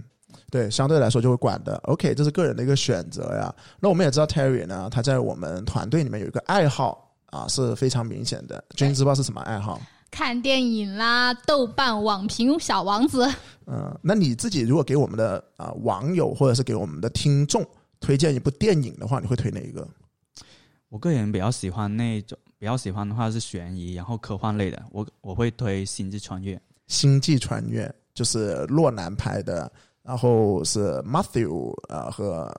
[0.51, 1.78] 对，相对来说就会管的。
[1.86, 3.53] OK，这是个人的一个选择呀。
[3.80, 8.63] 那我们也知道 Terry 呢，他在我们团队里面有一个爱好啊，是非常明显的。
[8.76, 9.82] 君知道是什么爱好？
[10.10, 13.28] 看电影啦，豆瓣网评小王子，
[13.66, 17.66] 嗯，那你自己如果给我们的啊、网友或者是给我们的听众
[17.99, 19.88] 推荐一部电影的话，你会推哪一个？
[20.89, 26.55] 我个人比较喜欢那种，比较喜欢的话是悬疑，然后科幻类的，我我会推《星际穿越》。
[26.88, 29.70] 《星际穿越》就是洛南拍的，
[30.01, 32.49] 然后是 Matthew 呃和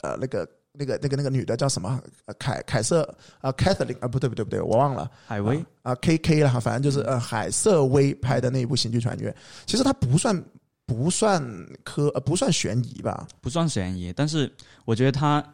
[0.00, 0.44] 呃那个
[0.78, 2.00] 那个那个那个女的叫什么？
[2.26, 3.02] 呃凯凯瑟
[3.40, 9.30] 啊、，Catherine 啊不对不对不对，我忘了海威，啊、K K 了，反正就是呃海瑟薇拍的那一部《星际穿越》，
[9.66, 10.40] 其实它不算
[10.86, 11.42] 不算
[11.84, 13.26] 科呃不算悬疑吧？
[13.40, 14.50] 不算悬疑，但是
[14.84, 15.44] 我觉得它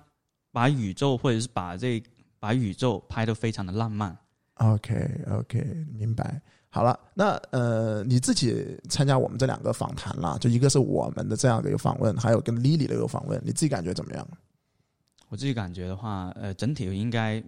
[0.53, 2.03] 把宇宙或者是把这
[2.39, 4.16] 把宇宙拍的非常的浪漫。
[4.55, 6.41] OK OK，明白。
[6.68, 14.27] 好了，那呃，你自己参加我们这两个访谈啦，就一个是我们的这样的一个访问，还有跟 Lily 的一个访问，你自己感觉怎么样？
[15.35, 17.43] 我自己感觉的话，呃，整体应该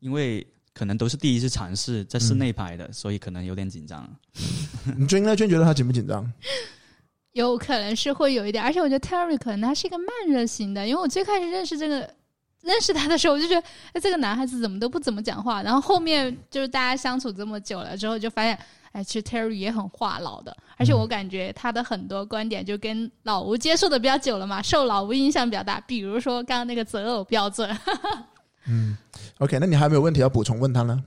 [0.00, 4.06] 因为可能都是第一次尝试在室内拍的，所以可能有点紧张。
[4.94, 5.34] 你君呢？
[5.34, 6.30] 君觉得他紧不紧张？
[7.32, 12.14] 有可能是会有一点，而且我觉得 Terry 可能他是一个慢热型的，因为我最开始认识这个
[12.60, 18.58] 认识他的时候，我就觉得，哎，这个男孩子怎么都不怎么讲话，然后后面就是大家相处这么久了之后，就发现，
[18.92, 27.70] 哎，其实 Terry 也很话痨的，而且我感觉他的很多观点就跟老吴接触的比较久了嘛，受老吴影响比较大，比如说刚刚那个择偶标准，
[28.66, 28.96] 嗯
[29.38, 31.02] ，OK，那你还有没有问题要补充问他呢？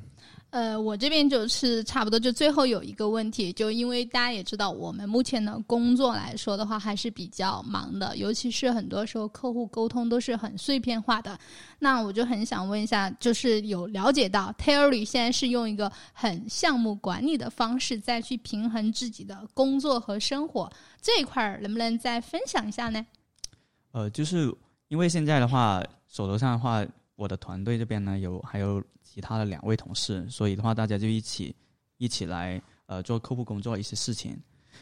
[0.53, 11.35] 呃，我这边就是差不多，就最后有一个问题，就因为大家也知道，我们目前的工作来说的话，还是比较忙的，尤其是很多时候客户沟通都是很碎片化的。
[11.79, 23.03] 那我就很想问一下，就是有了解到 Terry 现在是用一个很项目管理的方式，再去平衡自己的工作和生活这一块儿，能不能再分享一下呢？
[23.91, 24.53] 呃，就是
[24.89, 26.85] 因为现在的话，手头上的话，
[27.23, 31.55] 我的团队这边呢有还有其他的两位同事，所以的话，大家就一起
[31.97, 34.37] 一起来呃做客户工作一些事情。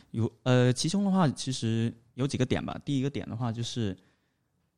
[0.10, 2.76] 有呃，其中的话其实有几个点吧。
[2.84, 3.96] 第一个点的话就是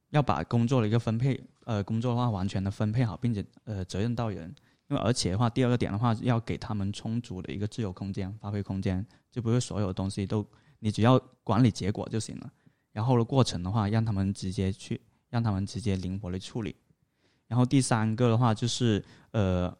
[0.10, 4.54] 要把工作的一个分配，呃，工作的话完全的分配好，并且呃责任到人。
[4.90, 10.46] 因为而且的话，第二个点的话，要给他们充足的一个自由空间、发挥空间，就不是所有东西都
[10.80, 12.52] 你只要管理结果就行了。
[12.92, 15.00] 然后的过程的话，让他们直接去，
[15.30, 16.76] 让他们直接灵活的处理。
[17.54, 19.00] 然后第三个的话就是
[19.30, 19.72] 呃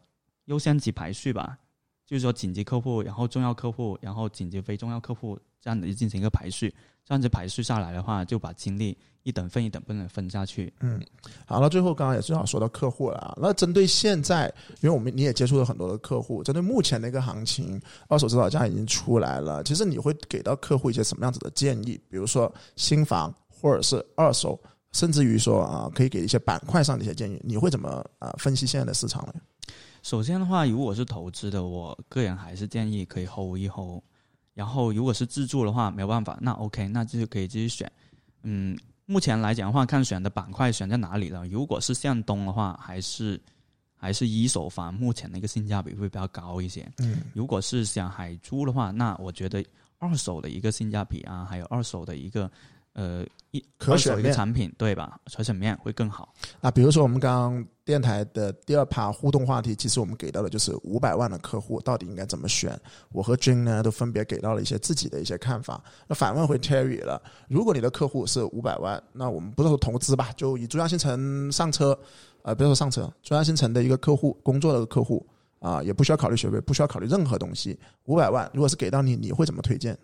[0.44, 1.58] 优先级排序吧，
[2.06, 6.72] 就是说紧急客户，然后重要客户，然后紧急非重要客户这样的进行一个排序。
[7.04, 10.72] 这样子排序下来的话，就把精力一等份一等份的分下去。
[10.78, 11.04] 嗯，
[11.46, 13.36] 好了，最后刚刚也正好说到客户了啊。
[13.42, 14.46] 那针对现在，
[14.80, 22.00] 因为我们你也接触了很多的客户，针对目前的一个行情，二手指导价已经出来了，其实你会给到客户一些什么样子的建议？
[22.08, 24.58] 比如说新房或者是二手，
[24.94, 29.34] 甚至于说啊，可以给一些板块上的一些建议，你会怎么啊分析现在的市场呢？
[30.02, 34.00] 首先的话，如果是投资的，我个人还是建议可以 hold 一 hold。
[34.52, 37.90] 然后，如果是自住的话，没有办法，那 OK，那就可以继续选。
[38.42, 41.44] 嗯，目前来讲的话，看选的板块选在哪里了。
[41.48, 43.40] 如果是向东的话，还是
[43.96, 46.88] 还是一手房，目前的一个性价比会比较高一些。
[46.98, 49.64] 嗯，如果是想海租的话，那我觉得
[49.98, 52.48] 二手的一个性价比啊，还有二手的一个。
[52.94, 55.18] 呃，一可选一个产品对吧？
[55.36, 56.32] 可选面会更好。
[56.60, 62.80] 那比如说我们刚刚电台的第二趴互动话题，其实我们给到的就是五百万的客户到底应该怎么选。
[63.10, 65.82] 我和 Jane 呢都分别给到了一些自己的一些看法。
[66.06, 71.98] 那反问回 Terry 了，如果你的客户是五百万，那我们不是说投资吧，就以珠江新城上车，
[72.42, 75.26] 呃，不要说上车，珠江新城的一个客户工作的客户
[75.58, 77.78] 啊，也不需要考虑学费，不需要考虑任何东西。
[78.04, 79.98] 五百万如果是给到你，你会怎么推荐？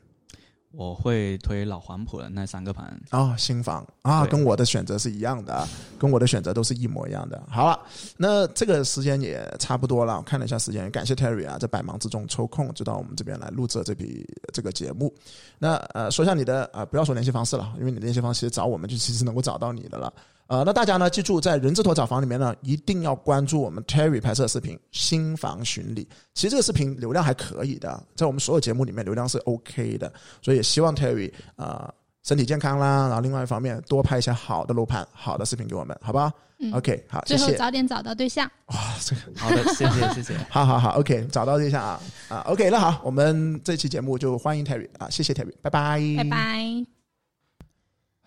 [0.72, 5.66] 我会推老黄埔的那三个盘啊，新房啊，跟我的选择是一样的，
[5.98, 7.42] 跟我的选择都是一模一样的。
[7.50, 7.78] 好了，
[8.16, 15.12] 那这个时间也差不多了，我看了一下时间，感谢 Terry 啊，在百忙之中抽空就到我们这边来录制这笔这个节目。
[15.58, 20.12] 那呃，说一下你的啊，不要说联系方式了，因为你的联系方式其实找我们就其实能够找到你的了。
[20.50, 26.04] 呃，那大家呢，记住在人字拖找房里面呢，一定要关注我们 Terry 拍摄的视频《新房巡礼》。
[26.34, 31.88] 其实这个视频流量还可以的，在我们所有节目里面流量是 OK 的，所以也希望 Terry 啊
[32.24, 33.06] 身体健康啦。
[33.06, 36.32] 然后另外一方面，多拍一些好的楼盘、好的视频给我们，好吧
[36.72, 37.44] ？OK，好，谢谢。
[37.44, 38.50] 最后早点找到对象。
[38.66, 40.36] 哇，这个好的，谢谢谢谢。
[40.50, 46.99] 好好好，OK，找到对象啊啊，OK，那好，我们这期节目就欢迎 Terry 啊，谢谢 Terry，拜拜，拜拜。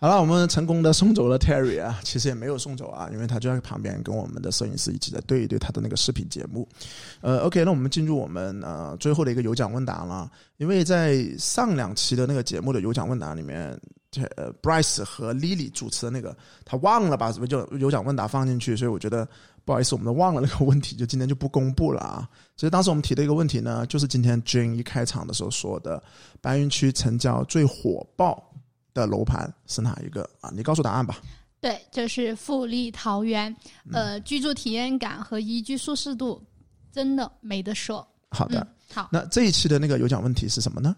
[0.04, 6.68] 好了，我们成功的送走了 Terry 啊，其实也没有送走啊，因为他就在旁边跟我们的摄影师一起在对一对他的那个视频节目。
[7.22, 13.80] 呃，OK，那我们进入我们呃最后的一个有奖问答了，因为在上两期的那个节目的有奖问答里面，
[14.36, 16.36] 呃，Bryce 和 Lily 主持的那个，
[16.66, 19.26] 他忘了把什么就有奖问答放进去，所以我觉得
[19.64, 22.28] 不好意思，我们都忘了那个问题，就今天就不公布了啊。
[22.56, 26.02] 其实当时我们提的一个问题呢，就是今天 Jane 一开场的时候说的，
[26.42, 28.50] 白云区成交最火爆。
[28.94, 30.50] 的楼盘是哪一个啊？
[30.54, 31.18] 你告诉答案吧。
[31.60, 33.54] 对，就是富力桃园。
[33.92, 36.42] 呃，居住体验感和宜居舒适度
[36.92, 38.06] 真的没得说。
[38.30, 39.08] 好的，好。
[39.10, 40.94] 那这一期的那个有奖问题是什么呢？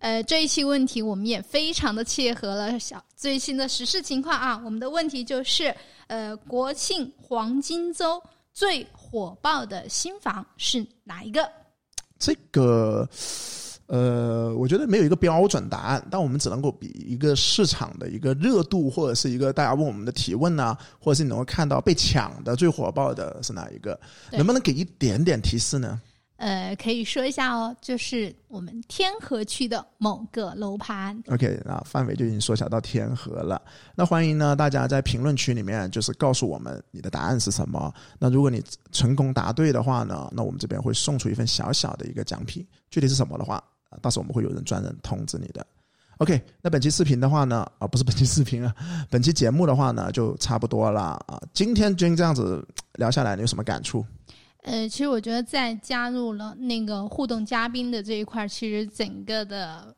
[0.00, 4.60] 呃，这一期问题我们也非常的切合了小最新的时事情况啊。
[4.64, 5.74] 我们的问题就是，
[6.08, 8.20] 呃，国庆黄金周
[8.52, 11.48] 最火爆的新房是哪一个？
[12.18, 13.08] 这个。
[13.88, 23.98] 呃，我觉得没有一个标准答案，但我们只能够比一个市场的一个热度，或者是一个大家问我们的提问呢，或者是你能够看到被抢的最火爆的是哪一个？
[24.30, 25.98] 能不能给一点点提示呢？
[26.36, 31.20] 呃，可以说一下哦，就是我们天河区的某个楼盘。
[31.28, 33.60] OK，那范围就已经缩小到天河了。
[33.96, 37.92] 那欢迎呢，大家在评论区里面就是告诉我们你的答案是什么。
[38.20, 38.62] 那如果你
[38.92, 43.60] 成功答对的话呢，那我们这边会送出一份小小的一个奖品，具体是什么的话。
[43.88, 45.66] 啊，到时候我们会有人专人通知你的。
[46.18, 48.74] OK，那本期视频的话呢，啊，不是本期视频啊，
[49.08, 51.40] 本期节目的话呢，就差不多了啊。
[51.52, 54.04] 今天君这样子聊下来，你有什么感触？
[54.64, 59.94] 呃，其实我觉得在加入了那个互动嘉宾的这一块，其实整个的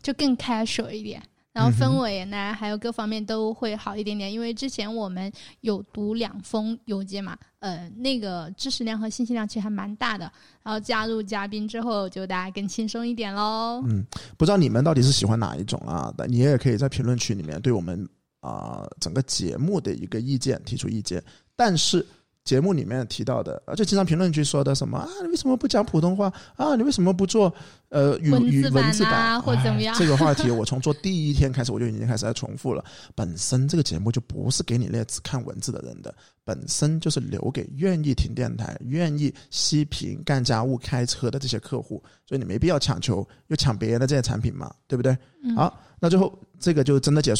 [0.00, 1.20] 就更 casual 一点。
[1.56, 5.32] 然后氛围呢，还有各方面都会好一点点，因为之前我们
[5.62, 10.30] 有读两封邮件嘛，呃，那个知识量和信息量其实还蛮大的。
[10.62, 13.82] 然后加入嘉宾之后，就大家更轻松一点喽。
[13.86, 14.04] 嗯，
[14.36, 16.14] 不知道你们到底是喜欢哪一种啊？
[16.28, 18.06] 你也可以在评论区里面对我们
[18.40, 21.24] 啊整个节目的一个意见提出意见，
[21.56, 22.04] 但是。
[22.46, 25.08] 节目里面提到的，而且经常评论区说的什么啊？
[25.22, 26.76] 你为什么不讲普通话啊？
[26.76, 27.52] 你为什么不做
[27.88, 29.94] 呃语语文字版或怎么样？
[29.98, 32.82] 这个话题我从做第一天开始我就已经开始在重复了。
[33.16, 45.18] 本身这个节目就不是给你那只看文字的人的，本身就是留给愿意听电台、愿意息屏干家务、开车的这些客户，所以你没必要强求又抢别人的这些产品嘛，对不对？
[45.56, 47.34] 好，那最后这个就真的结束。